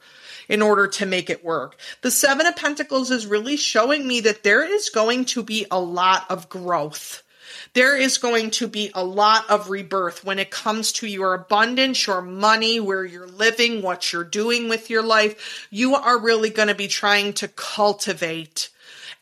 in 0.48 0.62
order 0.62 0.88
to 0.88 1.04
make 1.04 1.28
it 1.28 1.44
work. 1.44 1.76
The 2.00 2.10
Seven 2.10 2.46
of 2.46 2.56
Pentacles 2.56 3.10
is 3.10 3.26
really 3.26 3.58
showing 3.58 4.06
me 4.06 4.20
that 4.20 4.42
there 4.42 4.64
is 4.64 4.88
going 4.88 5.26
to 5.26 5.42
be 5.42 5.66
a 5.70 5.78
lot 5.78 6.24
of 6.30 6.48
growth. 6.48 7.22
There 7.74 7.96
is 7.96 8.18
going 8.18 8.52
to 8.52 8.66
be 8.66 8.90
a 8.94 9.04
lot 9.04 9.48
of 9.50 9.68
rebirth 9.68 10.24
when 10.24 10.38
it 10.38 10.50
comes 10.50 10.92
to 10.92 11.06
your 11.06 11.34
abundance, 11.34 12.06
your 12.06 12.22
money, 12.22 12.80
where 12.80 13.04
you're 13.04 13.26
living, 13.26 13.82
what 13.82 14.12
you're 14.12 14.24
doing 14.24 14.68
with 14.68 14.88
your 14.88 15.02
life. 15.02 15.68
You 15.70 15.94
are 15.94 16.18
really 16.18 16.50
going 16.50 16.68
to 16.68 16.74
be 16.74 16.88
trying 16.88 17.34
to 17.34 17.48
cultivate 17.48 18.70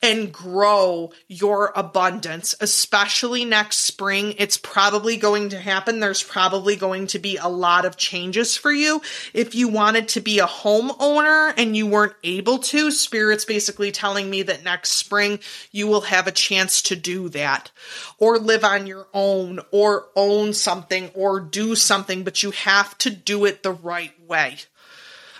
and 0.00 0.32
grow 0.32 1.12
your 1.26 1.72
abundance, 1.74 2.54
especially 2.60 3.44
next 3.44 3.78
spring. 3.78 4.34
It's 4.38 4.56
probably 4.56 5.16
going 5.16 5.48
to 5.50 5.58
happen. 5.58 5.98
There's 5.98 6.22
probably 6.22 6.76
going 6.76 7.08
to 7.08 7.18
be 7.18 7.36
a 7.36 7.48
lot 7.48 7.84
of 7.84 7.96
changes 7.96 8.56
for 8.56 8.72
you. 8.72 9.02
If 9.34 9.54
you 9.54 9.68
wanted 9.68 10.08
to 10.08 10.20
be 10.20 10.38
a 10.38 10.46
homeowner 10.46 11.52
and 11.56 11.76
you 11.76 11.86
weren't 11.86 12.14
able 12.22 12.58
to, 12.58 12.90
Spirit's 12.90 13.44
basically 13.44 13.90
telling 13.90 14.30
me 14.30 14.42
that 14.42 14.64
next 14.64 14.90
spring 14.90 15.40
you 15.72 15.88
will 15.88 16.02
have 16.02 16.26
a 16.26 16.32
chance 16.32 16.82
to 16.82 16.96
do 16.96 17.28
that 17.30 17.70
or 18.18 18.38
live 18.38 18.64
on 18.64 18.86
your 18.86 19.08
own 19.12 19.60
or 19.72 20.06
own 20.14 20.52
something 20.52 21.10
or 21.14 21.40
do 21.40 21.74
something, 21.74 22.22
but 22.22 22.42
you 22.42 22.52
have 22.52 22.96
to 22.98 23.10
do 23.10 23.44
it 23.44 23.62
the 23.62 23.72
right 23.72 24.12
way. 24.26 24.58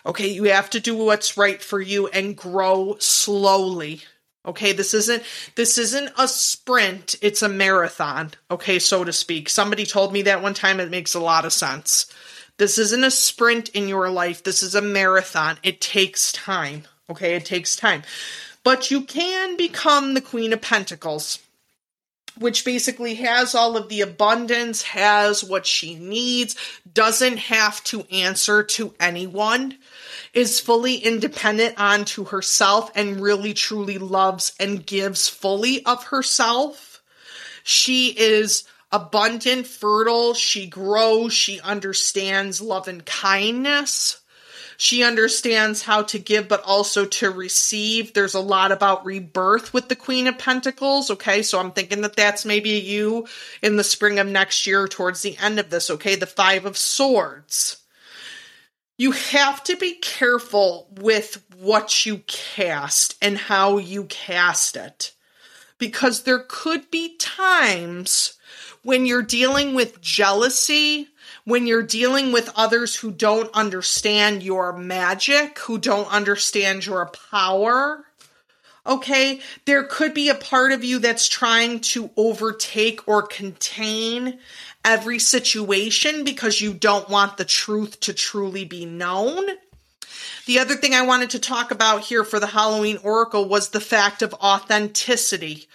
Okay, 0.05 0.29
you 0.29 0.45
have 0.45 0.71
to 0.71 0.81
do 0.81 0.97
what's 0.97 1.37
right 1.37 1.63
for 1.63 1.81
you 1.81 2.09
and 2.09 2.37
grow 2.37 2.97
slowly. 2.99 4.03
Okay, 4.47 4.73
this 4.73 4.95
isn't 4.95 5.23
this 5.57 5.79
isn't 5.79 6.11
a 6.17 6.29
sprint, 6.29 7.17
it's 7.21 7.43
a 7.43 7.49
marathon, 7.49 8.31
okay, 8.51 8.79
so 8.79 9.05
to 9.05 9.13
speak. 9.13 9.49
Somebody 9.49 9.85
told 9.85 10.13
me 10.13 10.23
that 10.23 10.43
one 10.43 10.55
time 10.55 10.81
it 10.81 10.91
makes 10.91 11.15
a 11.15 11.21
lot 11.21 11.45
of 11.45 11.53
sense. 11.53 12.13
This 12.57 12.79
isn't 12.79 13.05
a 13.05 13.11
sprint 13.11 13.69
in 13.71 13.89
your 13.89 14.11
life, 14.11 14.43
this 14.43 14.63
is 14.63 14.75
a 14.75 14.83
marathon. 14.83 15.59
It 15.63 15.81
takes 15.81 16.33
time. 16.33 16.85
Okay, 17.11 17.35
it 17.35 17.45
takes 17.45 17.77
time. 17.77 18.03
But 18.65 18.91
you 18.91 19.03
can 19.03 19.57
become 19.57 20.15
the 20.15 20.21
Queen 20.21 20.53
of 20.53 20.61
Pentacles, 20.61 21.39
which 22.39 22.65
basically 22.65 23.15
has 23.15 23.55
all 23.55 23.77
of 23.77 23.89
the 23.89 24.01
abundance, 24.01 24.83
has 24.83 25.43
what 25.43 25.67
she 25.67 25.95
needs, 25.95 26.57
doesn't 26.93 27.39
have 27.39 27.83
to 27.85 28.03
answer 28.11 28.63
to 28.63 28.95
anyone 29.01 29.79
is 30.33 30.61
fully 30.61 30.97
independent 30.97 31.79
onto 31.79 32.25
herself 32.27 32.91
and 32.95 33.21
really 33.21 33.55
truly 33.55 33.99
loves 33.99 34.53
and 34.59 34.85
gives 34.85 35.29
fully 35.29 35.85
of 35.85 36.05
herself. 36.05 37.03
She 37.63 38.09
is 38.09 38.65
abundant, 38.91 39.67
fertile, 39.67 40.35
she 40.35 40.67
grows, 40.67 41.33
she 41.33 41.61
understands 41.61 42.61
love 42.61 42.89
and 42.89 43.05
kindness. 43.05 44.21
She 44.81 45.03
understands 45.03 45.83
how 45.83 46.05
to 46.05 46.21
give, 46.21 46.47
but 46.47 46.63
also 46.63 47.05
to 47.05 47.31
receive. 47.31 48.15
There's 48.15 48.35
a 48.35 48.41
lot 48.41 48.71
about 48.71 49.05
rebirth 49.05 49.75
with 49.75 49.89
the 49.89 49.97
Queen 49.97 50.29
of 50.29 50.39
Pentacles. 50.39 51.11
Okay. 51.11 51.43
So 51.43 51.59
I'm 51.59 51.73
thinking 51.73 52.03
that 52.03 52.15
that's 52.15 52.45
maybe 52.45 52.71
you 52.71 53.27
in 53.61 53.75
the 53.75 53.83
spring 53.83 54.21
of 54.21 54.29
next 54.29 54.69
year 54.69 54.87
towards 54.87 55.23
the 55.23 55.37
end 55.39 55.59
of 55.59 55.71
this. 55.71 55.91
Okay. 55.91 56.15
The 56.15 56.27
Five 56.27 56.65
of 56.65 56.79
Swords 56.79 57.79
you 58.99 59.13
have 59.13 59.63
to 59.65 59.77
be 59.77 59.95
careful 59.95 60.89
with 61.01 61.43
what 61.57 62.05
you 62.05 62.19
cast 62.27 63.17
and 63.23 63.39
how 63.39 63.79
you 63.79 64.05
cast 64.05 64.77
it. 64.77 65.13
Because 65.79 66.25
there 66.25 66.45
could 66.47 66.91
be 66.91 67.17
times 67.17 68.37
when 68.83 69.07
you're 69.07 69.23
dealing 69.23 69.77
with 69.77 70.01
jealousy, 70.01 71.09
when 71.45 71.69
you're 71.69 71.85
dealing 71.85 72.33
with 72.33 72.53
others 72.57 72.97
who 72.97 73.13
don't 73.13 73.51
understand 73.55 74.43
your 74.43 74.77
magic, 74.77 75.61
who 75.61 75.79
don't 75.79 76.13
understand 76.13 76.85
your 76.85 77.07
power. 77.31 78.05
Okay, 78.85 79.41
there 79.67 79.85
could 79.85 80.13
be 80.13 80.29
a 80.29 80.35
part 80.35 80.73
of 80.73 80.83
you 80.83 80.99
that's 80.99 81.29
trying 81.29 81.81
to 81.81 82.11
overtake 82.17 83.07
or 83.07 83.23
contain 83.23 84.39
every 84.89 85.19
situation 85.19 86.25
because 86.25 86.63
you 86.63 86.73
don't 86.73 87.11
want 87.11 87.37
the 87.37 87.45
truth 87.45 88.01
to 88.01 88.15
truly 88.15 88.65
be 88.65 88.87
known. 88.87 89.47
The 90.47 90.59
other 90.61 90.77
thing 90.77 90.95
I 90.95 91.03
wanted 91.03 91.29
to 91.31 91.39
talk 91.39 91.71
about 91.71 92.05
here 92.05 92.25
for 92.25 92.41
the 92.41 92.47
Halloween 92.47 92.99
Oracle 93.03 93.47
was 93.47 93.69
the 93.69 93.83
fact 93.83 94.23
of 94.23 94.33
authenticity, 94.35 95.69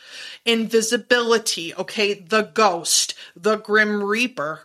invisibility, 0.45 1.76
okay, 1.76 2.15
the 2.15 2.41
ghost, 2.41 3.13
the 3.36 3.58
Grim 3.58 4.04
Reaper. 4.04 4.62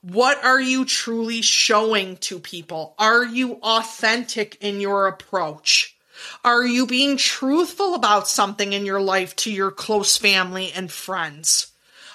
What 0.00 0.44
are 0.44 0.60
you 0.60 0.84
truly 0.84 1.40
showing 1.40 2.16
to 2.16 2.40
people? 2.40 2.96
Are 2.98 3.24
you 3.24 3.60
authentic 3.62 4.58
in 4.60 4.80
your 4.80 5.06
approach? 5.06 5.96
Are 6.44 6.66
you 6.66 6.88
being 6.88 7.16
truthful 7.16 7.94
about 7.94 8.26
something 8.26 8.72
in 8.72 8.84
your 8.84 9.00
life 9.00 9.36
to 9.36 9.52
your 9.52 9.70
close 9.70 10.16
family 10.16 10.72
and 10.74 10.90
friends? 10.90 11.71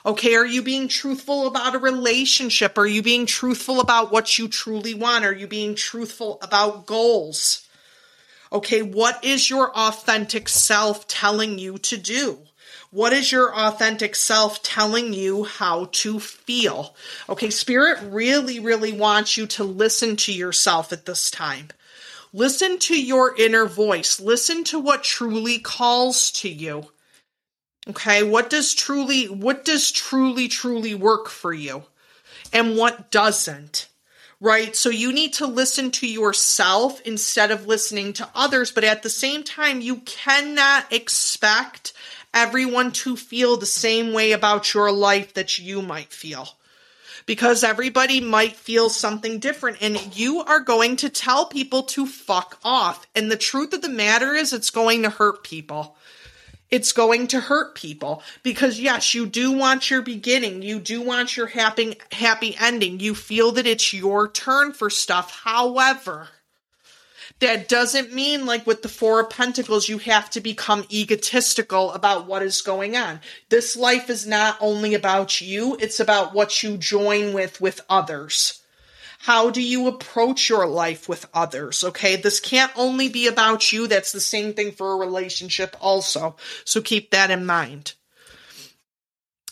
Okay, 0.08 0.36
are 0.36 0.46
you 0.46 0.62
being 0.62 0.88
truthful 0.88 1.48
about 1.48 1.76
a 1.76 1.80
relationship? 1.80 2.78
Are 2.78 2.88
you 2.88 3.04
being 3.04 3.26
truthful 3.26 3.82
about 3.82 4.10
what 4.10 4.38
you 4.38 4.48
truly 4.48 4.94
want? 4.94 5.26
Are 5.26 5.34
you 5.34 5.48
being 5.48 5.76
truthful 5.76 6.40
about 6.42 6.86
goals? 6.86 7.68
Okay, 8.50 8.82
what 8.82 9.22
is 9.26 9.50
your 9.50 9.70
authentic 9.78 10.48
self 10.48 11.10
telling 11.10 11.60
you 11.60 11.78
to 11.80 11.98
do? 11.98 12.40
What 12.90 13.12
is 13.12 13.34
your 13.34 13.54
authentic 13.54 14.16
self 14.16 14.64
telling 14.64 15.12
you 15.12 15.44
how 15.44 15.90
to 15.92 16.22
feel? 16.22 16.96
Okay, 17.28 17.50
spirit 17.50 18.00
really, 18.04 18.62
really 18.62 18.94
wants 18.94 19.36
you 19.36 19.46
to 19.48 19.66
listen 19.66 20.16
to 20.16 20.32
yourself 20.32 20.94
at 20.94 21.06
this 21.06 21.30
time. 21.30 21.68
Listen 22.32 22.80
to 22.80 22.98
your 22.98 23.36
inner 23.36 23.66
voice. 23.66 24.22
Listen 24.22 24.64
to 24.66 24.80
what 24.80 25.04
truly 25.04 25.60
calls 25.60 26.32
to 26.32 26.48
you. 26.48 26.92
Okay, 27.90 28.22
what 28.22 28.50
does 28.50 28.74
truly 28.74 29.26
what 29.26 29.64
does 29.64 29.92
truly 29.92 30.48
truly 30.48 30.94
work 30.94 31.30
for 31.30 31.54
you? 31.54 31.84
And 32.52 32.78
what 32.78 33.12
doesn't? 33.12 33.88
Right? 34.40 34.76
So 34.76 34.90
you 34.90 35.12
need 35.12 35.34
to 35.34 35.48
listen 35.48 35.90
to 35.92 36.08
yourself 36.08 37.02
instead 37.02 37.50
of 37.50 37.66
listening 37.66 38.14
to 38.14 38.30
others, 38.36 38.72
but 38.72 38.84
at 38.84 39.04
the 39.04 39.10
same 39.10 39.44
time 39.44 39.82
you 39.82 39.98
cannot 39.98 40.92
expect 40.94 41.94
everyone 42.34 42.92
to 42.92 43.16
feel 43.16 43.58
the 43.58 43.66
same 43.66 44.14
way 44.14 44.32
about 44.34 44.74
your 44.74 44.92
life 44.92 45.34
that 45.34 45.58
you 45.58 45.82
might 45.82 46.12
feel 46.12 46.50
because 47.26 47.64
everybody 47.64 48.22
might 48.22 48.56
feel 48.56 48.90
something 48.90 49.40
different 49.40 49.78
and 49.82 50.18
you 50.18 50.42
are 50.42 50.60
going 50.60 50.96
to 50.98 51.10
tell 51.10 51.46
people 51.46 51.84
to 51.84 52.08
fuck 52.08 52.60
off. 52.64 53.06
And 53.16 53.32
the 53.32 53.38
truth 53.38 53.74
of 53.74 53.82
the 53.82 53.90
matter 53.90 54.34
is 54.34 54.54
it's 54.54 54.70
going 54.70 55.04
to 55.04 55.10
hurt 55.10 55.44
people. 55.44 55.96
It's 56.70 56.92
going 56.92 57.28
to 57.28 57.40
hurt 57.40 57.76
people 57.76 58.22
because 58.44 58.80
yes, 58.80 59.14
you 59.14 59.26
do 59.26 59.52
want 59.52 59.90
your 59.90 60.02
beginning. 60.02 60.62
You 60.62 60.80
do 60.80 61.02
want 61.02 61.38
your 61.38 61.48
happy, 61.48 61.98
happy 62.12 62.58
ending. 62.60 63.00
You 63.00 63.16
feel 63.16 63.54
that 63.54 63.68
it's 63.68 63.94
your 63.94 64.30
turn 64.30 64.74
for 64.74 64.90
stuff. 64.90 65.42
However, 65.44 66.28
that 67.40 67.70
doesn't 67.70 68.14
mean 68.14 68.46
like 68.46 68.66
with 68.66 68.82
the 68.82 68.90
four 68.90 69.20
of 69.20 69.30
pentacles 69.30 69.88
you 69.88 69.98
have 70.00 70.30
to 70.32 70.42
become 70.42 70.86
egotistical 70.92 71.92
about 71.94 72.26
what 72.26 72.42
is 72.42 72.62
going 72.62 72.96
on 72.96 73.20
this 73.50 73.76
life 73.76 74.10
is 74.10 74.26
not 74.26 74.58
only 74.60 74.94
about 74.94 75.40
you 75.42 75.78
it's 75.80 76.00
about 76.00 76.34
what 76.34 76.64
you 76.64 76.78
join 76.78 77.34
with 77.34 77.62
with 77.62 77.82
others 77.90 78.62
how 79.28 79.50
do 79.50 79.62
you 79.62 79.90
approach 79.90 80.48
your 80.48 80.66
life 80.66 81.10
with 81.10 81.26
others 81.34 81.84
okay? 81.84 82.16
This 82.16 82.40
can't 82.40 82.72
only 82.78 83.10
be 83.10 83.28
about 83.28 83.74
you. 83.74 83.86
That's 83.86 84.14
the 84.14 84.22
same 84.22 84.54
thing 84.54 84.72
for 84.72 84.94
a 84.94 85.06
relationship 85.06 85.76
also. 85.82 86.38
So 86.64 86.80
keep 86.80 87.12
that 87.12 87.30
in 87.30 87.46
mind. 87.46 87.96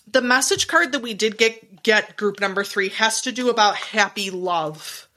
The 0.07 0.21
message 0.21 0.69
card 0.69 0.93
that 0.93 1.01
we 1.01 1.13
did 1.13 1.37
get 1.37 1.83
get 1.83 2.15
group 2.15 2.39
number 2.39 2.63
3 2.63 2.87
has 2.87 3.19
to 3.23 3.33
do 3.33 3.49
about 3.49 3.75
happy 3.75 4.29
love. 4.29 5.09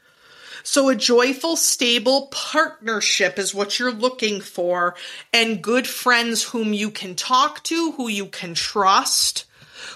So, 0.65 0.89
a 0.89 0.97
joyful, 0.97 1.55
stable 1.55 2.27
partnership 2.33 3.39
is 3.39 3.55
what 3.55 3.79
you're 3.79 3.93
looking 3.93 4.41
for, 4.41 4.97
and 5.33 5.63
good 5.63 5.87
friends 5.87 6.43
whom 6.43 6.73
you 6.73 6.91
can 6.91 7.15
talk 7.15 7.63
to, 7.65 7.93
who 7.93 8.09
you 8.09 8.27
can 8.27 8.55
trust, 8.55 9.45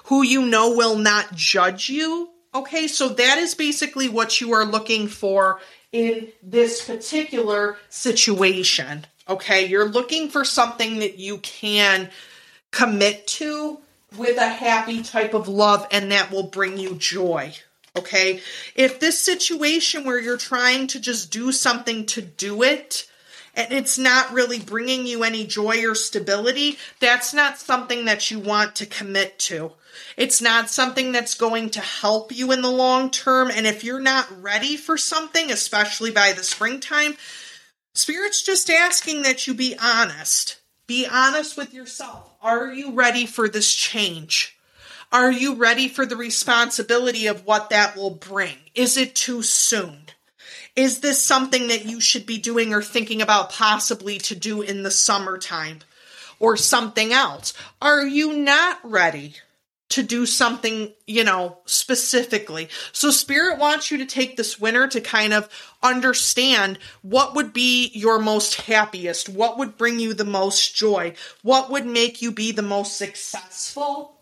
who 0.04 0.22
you 0.22 0.46
know 0.46 0.76
will 0.76 0.96
not 0.96 1.34
judge 1.34 1.88
you. 1.88 2.31
Okay, 2.54 2.86
so 2.86 3.08
that 3.08 3.38
is 3.38 3.54
basically 3.54 4.08
what 4.08 4.40
you 4.40 4.52
are 4.52 4.64
looking 4.64 5.08
for 5.08 5.60
in 5.90 6.28
this 6.42 6.84
particular 6.84 7.78
situation. 7.88 9.06
Okay, 9.28 9.66
you're 9.66 9.88
looking 9.88 10.28
for 10.28 10.44
something 10.44 10.98
that 10.98 11.18
you 11.18 11.38
can 11.38 12.10
commit 12.70 13.26
to 13.26 13.78
with 14.16 14.36
a 14.36 14.48
happy 14.48 15.02
type 15.02 15.32
of 15.32 15.48
love, 15.48 15.86
and 15.90 16.12
that 16.12 16.30
will 16.30 16.42
bring 16.42 16.76
you 16.76 16.94
joy. 16.94 17.54
Okay. 17.96 18.40
If 18.74 19.00
this 19.00 19.20
situation 19.20 20.04
where 20.04 20.18
you're 20.18 20.38
trying 20.38 20.86
to 20.88 21.00
just 21.00 21.30
do 21.30 21.52
something 21.52 22.06
to 22.06 22.22
do 22.22 22.62
it, 22.62 23.06
and 23.54 23.72
it's 23.72 23.98
not 23.98 24.32
really 24.32 24.58
bringing 24.58 25.06
you 25.06 25.24
any 25.24 25.46
joy 25.46 25.84
or 25.84 25.94
stability, 25.94 26.78
that's 27.00 27.34
not 27.34 27.58
something 27.58 28.06
that 28.06 28.30
you 28.30 28.38
want 28.38 28.74
to 28.76 28.86
commit 28.86 29.38
to. 29.40 29.72
It's 30.16 30.40
not 30.40 30.70
something 30.70 31.12
that's 31.12 31.34
going 31.34 31.70
to 31.70 31.80
help 31.80 32.32
you 32.32 32.52
in 32.52 32.62
the 32.62 32.70
long 32.70 33.10
term. 33.10 33.50
And 33.50 33.66
if 33.66 33.84
you're 33.84 34.00
not 34.00 34.42
ready 34.42 34.76
for 34.76 34.96
something, 34.98 35.50
especially 35.50 36.10
by 36.10 36.32
the 36.32 36.42
springtime, 36.42 37.16
Spirit's 37.94 38.42
just 38.42 38.70
asking 38.70 39.22
that 39.22 39.46
you 39.46 39.54
be 39.54 39.76
honest. 39.80 40.58
Be 40.86 41.06
honest 41.06 41.56
with 41.56 41.74
yourself. 41.74 42.30
Are 42.42 42.72
you 42.72 42.92
ready 42.92 43.26
for 43.26 43.48
this 43.48 43.72
change? 43.74 44.56
Are 45.12 45.30
you 45.30 45.54
ready 45.54 45.88
for 45.88 46.06
the 46.06 46.16
responsibility 46.16 47.26
of 47.26 47.44
what 47.44 47.68
that 47.70 47.96
will 47.96 48.10
bring? 48.10 48.56
Is 48.74 48.96
it 48.96 49.14
too 49.14 49.42
soon? 49.42 49.98
Is 50.74 51.00
this 51.00 51.22
something 51.22 51.68
that 51.68 51.84
you 51.84 52.00
should 52.00 52.24
be 52.24 52.38
doing 52.38 52.72
or 52.72 52.82
thinking 52.82 53.20
about 53.20 53.52
possibly 53.52 54.18
to 54.20 54.34
do 54.34 54.62
in 54.62 54.82
the 54.82 54.90
summertime 54.90 55.80
or 56.40 56.56
something 56.56 57.12
else? 57.12 57.52
Are 57.82 58.06
you 58.06 58.32
not 58.38 58.78
ready 58.82 59.34
to 59.92 60.02
do 60.02 60.26
something, 60.26 60.92
you 61.06 61.24
know, 61.24 61.58
specifically? 61.64 62.68
So, 62.92 63.10
Spirit 63.10 63.58
wants 63.58 63.90
you 63.90 63.98
to 63.98 64.06
take 64.06 64.36
this 64.36 64.60
winter 64.60 64.86
to 64.88 65.00
kind 65.00 65.32
of 65.32 65.48
understand 65.82 66.78
what 67.02 67.34
would 67.34 67.52
be 67.52 67.90
your 67.94 68.18
most 68.18 68.62
happiest, 68.62 69.28
what 69.28 69.58
would 69.58 69.78
bring 69.78 69.98
you 69.98 70.14
the 70.14 70.24
most 70.24 70.74
joy, 70.74 71.14
what 71.42 71.70
would 71.70 71.86
make 71.86 72.20
you 72.20 72.32
be 72.32 72.52
the 72.52 72.62
most 72.62 72.96
successful 72.96 74.18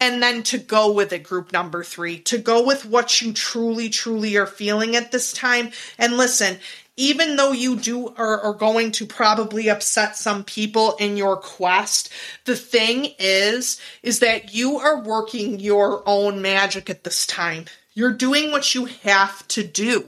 and 0.00 0.22
then 0.22 0.42
to 0.42 0.58
go 0.58 0.92
with 0.92 1.12
it 1.12 1.22
group 1.22 1.52
number 1.52 1.82
three 1.82 2.18
to 2.18 2.38
go 2.38 2.64
with 2.64 2.84
what 2.84 3.20
you 3.20 3.32
truly 3.32 3.88
truly 3.88 4.36
are 4.36 4.46
feeling 4.46 4.94
at 4.94 5.10
this 5.12 5.32
time 5.32 5.70
and 5.98 6.16
listen 6.16 6.58
even 6.96 7.36
though 7.36 7.52
you 7.52 7.76
do 7.76 8.08
are, 8.16 8.40
are 8.40 8.54
going 8.54 8.90
to 8.92 9.06
probably 9.06 9.68
upset 9.68 10.16
some 10.16 10.44
people 10.44 10.96
in 10.98 11.16
your 11.16 11.36
quest 11.36 12.10
the 12.44 12.56
thing 12.56 13.12
is 13.18 13.80
is 14.02 14.20
that 14.20 14.54
you 14.54 14.78
are 14.78 15.00
working 15.00 15.60
your 15.60 16.02
own 16.06 16.40
magic 16.40 16.88
at 16.88 17.04
this 17.04 17.26
time. 17.26 17.66
You're 17.94 18.12
doing 18.12 18.50
what 18.50 18.74
you 18.74 18.86
have 18.86 19.46
to 19.48 19.62
do. 19.62 20.06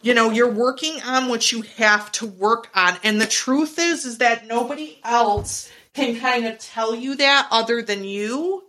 You 0.00 0.14
know 0.14 0.30
you're 0.30 0.50
working 0.50 1.00
on 1.02 1.28
what 1.28 1.52
you 1.52 1.62
have 1.76 2.10
to 2.12 2.26
work 2.26 2.68
on. 2.74 2.96
And 3.04 3.20
the 3.20 3.26
truth 3.26 3.78
is 3.78 4.04
is 4.04 4.18
that 4.18 4.46
nobody 4.46 4.98
else 5.04 5.70
can 5.94 6.18
kind 6.18 6.46
of 6.46 6.58
tell 6.58 6.94
you 6.94 7.16
that 7.16 7.48
other 7.50 7.82
than 7.82 8.04
you. 8.04 8.64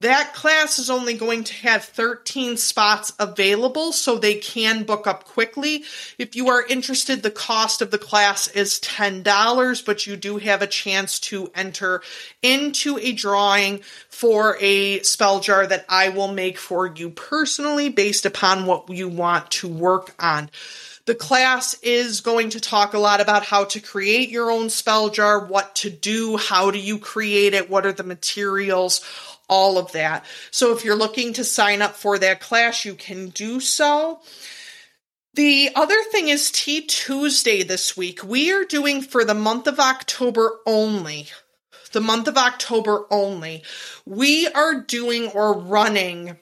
That 0.00 0.34
class 0.34 0.78
is 0.78 0.90
only 0.90 1.14
going 1.14 1.44
to 1.44 1.54
have 1.54 1.84
13 1.84 2.58
spots 2.58 3.14
available, 3.18 3.92
so 3.92 4.18
they 4.18 4.34
can 4.34 4.82
book 4.82 5.06
up 5.06 5.24
quickly. 5.24 5.84
If 6.18 6.36
you 6.36 6.48
are 6.48 6.66
interested, 6.66 7.22
the 7.22 7.30
cost 7.30 7.80
of 7.80 7.90
the 7.90 7.98
class 7.98 8.46
is 8.48 8.78
$10, 8.80 9.86
but 9.86 10.06
you 10.06 10.16
do 10.16 10.36
have 10.36 10.60
a 10.60 10.66
chance 10.66 11.18
to 11.20 11.50
enter 11.54 12.02
into 12.42 12.98
a 12.98 13.12
drawing 13.12 13.80
for 14.10 14.58
a 14.60 15.00
spell 15.00 15.40
jar 15.40 15.66
that 15.66 15.86
I 15.88 16.10
will 16.10 16.32
make 16.32 16.58
for 16.58 16.86
you 16.86 17.08
personally 17.08 17.88
based 17.88 18.26
upon 18.26 18.66
what 18.66 18.90
you 18.90 19.08
want 19.08 19.50
to 19.52 19.68
work 19.68 20.14
on. 20.18 20.50
The 21.06 21.14
class 21.14 21.80
is 21.82 22.20
going 22.20 22.50
to 22.50 22.60
talk 22.60 22.92
a 22.92 22.98
lot 22.98 23.20
about 23.20 23.44
how 23.44 23.64
to 23.66 23.80
create 23.80 24.28
your 24.28 24.50
own 24.50 24.70
spell 24.70 25.08
jar, 25.08 25.46
what 25.46 25.76
to 25.76 25.90
do, 25.90 26.36
how 26.36 26.72
do 26.72 26.80
you 26.80 26.98
create 26.98 27.54
it, 27.54 27.70
what 27.70 27.86
are 27.86 27.92
the 27.92 28.02
materials, 28.02 29.02
all 29.48 29.78
of 29.78 29.92
that. 29.92 30.24
So 30.50 30.72
if 30.74 30.84
you're 30.84 30.96
looking 30.96 31.32
to 31.34 31.44
sign 31.44 31.82
up 31.82 31.96
for 31.96 32.18
that 32.18 32.40
class, 32.40 32.84
you 32.84 32.94
can 32.94 33.28
do 33.28 33.60
so. 33.60 34.20
The 35.34 35.70
other 35.74 36.02
thing 36.10 36.28
is 36.28 36.50
Tea 36.50 36.80
Tuesday 36.80 37.62
this 37.62 37.96
week. 37.96 38.24
We 38.24 38.52
are 38.52 38.64
doing 38.64 39.02
for 39.02 39.24
the 39.24 39.34
month 39.34 39.66
of 39.66 39.78
October 39.78 40.60
only. 40.66 41.28
The 41.92 42.00
month 42.00 42.26
of 42.26 42.36
October 42.36 43.04
only. 43.10 43.62
We 44.06 44.48
are 44.48 44.80
doing 44.80 45.28
or 45.28 45.58
running 45.58 46.38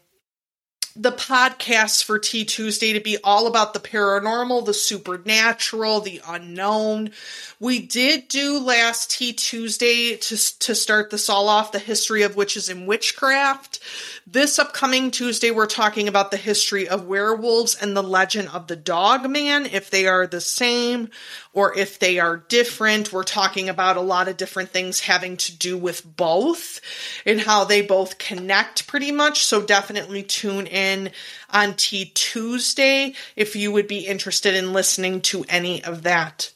the 0.96 1.11
podcasts 1.11 2.04
for 2.04 2.20
Tea 2.20 2.44
Tuesday 2.44 2.92
to 2.92 3.00
be 3.00 3.18
all 3.24 3.48
about 3.48 3.74
the 3.74 3.80
paranormal, 3.80 4.64
the 4.64 4.74
supernatural, 4.74 6.00
the 6.00 6.20
unknown. 6.28 7.11
We 7.59 7.80
did 7.80 8.28
do 8.28 8.61
last 8.61 9.11
Tea 9.11 9.33
Tuesday 9.33 10.16
to, 10.16 10.59
to 10.61 10.74
start 10.74 11.11
this 11.11 11.28
all 11.28 11.48
off 11.48 11.72
the 11.72 11.80
history 11.80 12.22
of 12.22 12.37
witches 12.37 12.68
and 12.68 12.87
witchcraft. 12.87 13.80
This 14.24 14.57
upcoming 14.61 15.11
Tuesday, 15.11 15.50
we're 15.50 15.66
talking 15.66 16.07
about 16.07 16.30
the 16.30 16.37
history 16.37 16.88
of 16.88 17.07
werewolves 17.07 17.74
and 17.74 17.96
the 17.96 18.02
legend 18.02 18.50
of 18.50 18.68
the 18.68 18.76
dog 18.76 19.28
man, 19.28 19.66
if 19.66 19.90
they 19.90 20.07
are 20.07 20.28
the 20.28 20.40
same 20.40 21.09
or 21.55 21.77
if 21.79 21.99
they 21.99 22.19
are 22.19 22.37
different. 22.37 23.12
We're 23.12 23.23
talking 23.23 23.69
about 23.69 23.97
a 23.97 24.03
lot 24.03 24.29
of 24.29 24.37
different 24.37 24.71
things 24.71 25.01
having 25.01 25.37
to 25.38 25.57
do 25.57 25.79
with 25.79 26.17
both 26.17 26.81
and 27.25 27.40
how 27.40 27.64
they 27.64 27.81
both 27.81 28.19
connect 28.19 28.87
pretty 28.87 29.12
much. 29.12 29.45
So 29.45 29.62
definitely 29.62 30.25
tune 30.25 30.67
in 30.67 31.11
on 31.51 31.75
Tea 31.75 32.11
Tuesday 32.12 33.14
if 33.37 33.57
you 33.57 33.73
would 33.73 33.88
be 33.88 34.01
interested 34.01 34.55
in 34.55 34.73
listening 34.73 35.23
to 35.23 35.45
any 35.49 35.83
of 35.83 36.03
that. 36.03 36.51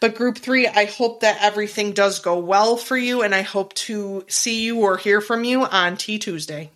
But 0.00 0.16
group 0.16 0.38
three, 0.38 0.66
I 0.66 0.86
hope 0.86 1.20
that 1.20 1.38
everything 1.40 1.92
does 1.92 2.18
go 2.18 2.36
well 2.38 2.76
for 2.76 2.96
you, 2.96 3.22
and 3.22 3.32
I 3.32 3.42
hope 3.42 3.72
to 3.74 4.24
see 4.26 4.62
you 4.64 4.80
or 4.80 4.96
hear 4.96 5.20
from 5.20 5.44
you 5.44 5.64
on 5.64 5.96
Tea 5.96 6.18
Tuesday. 6.18 6.70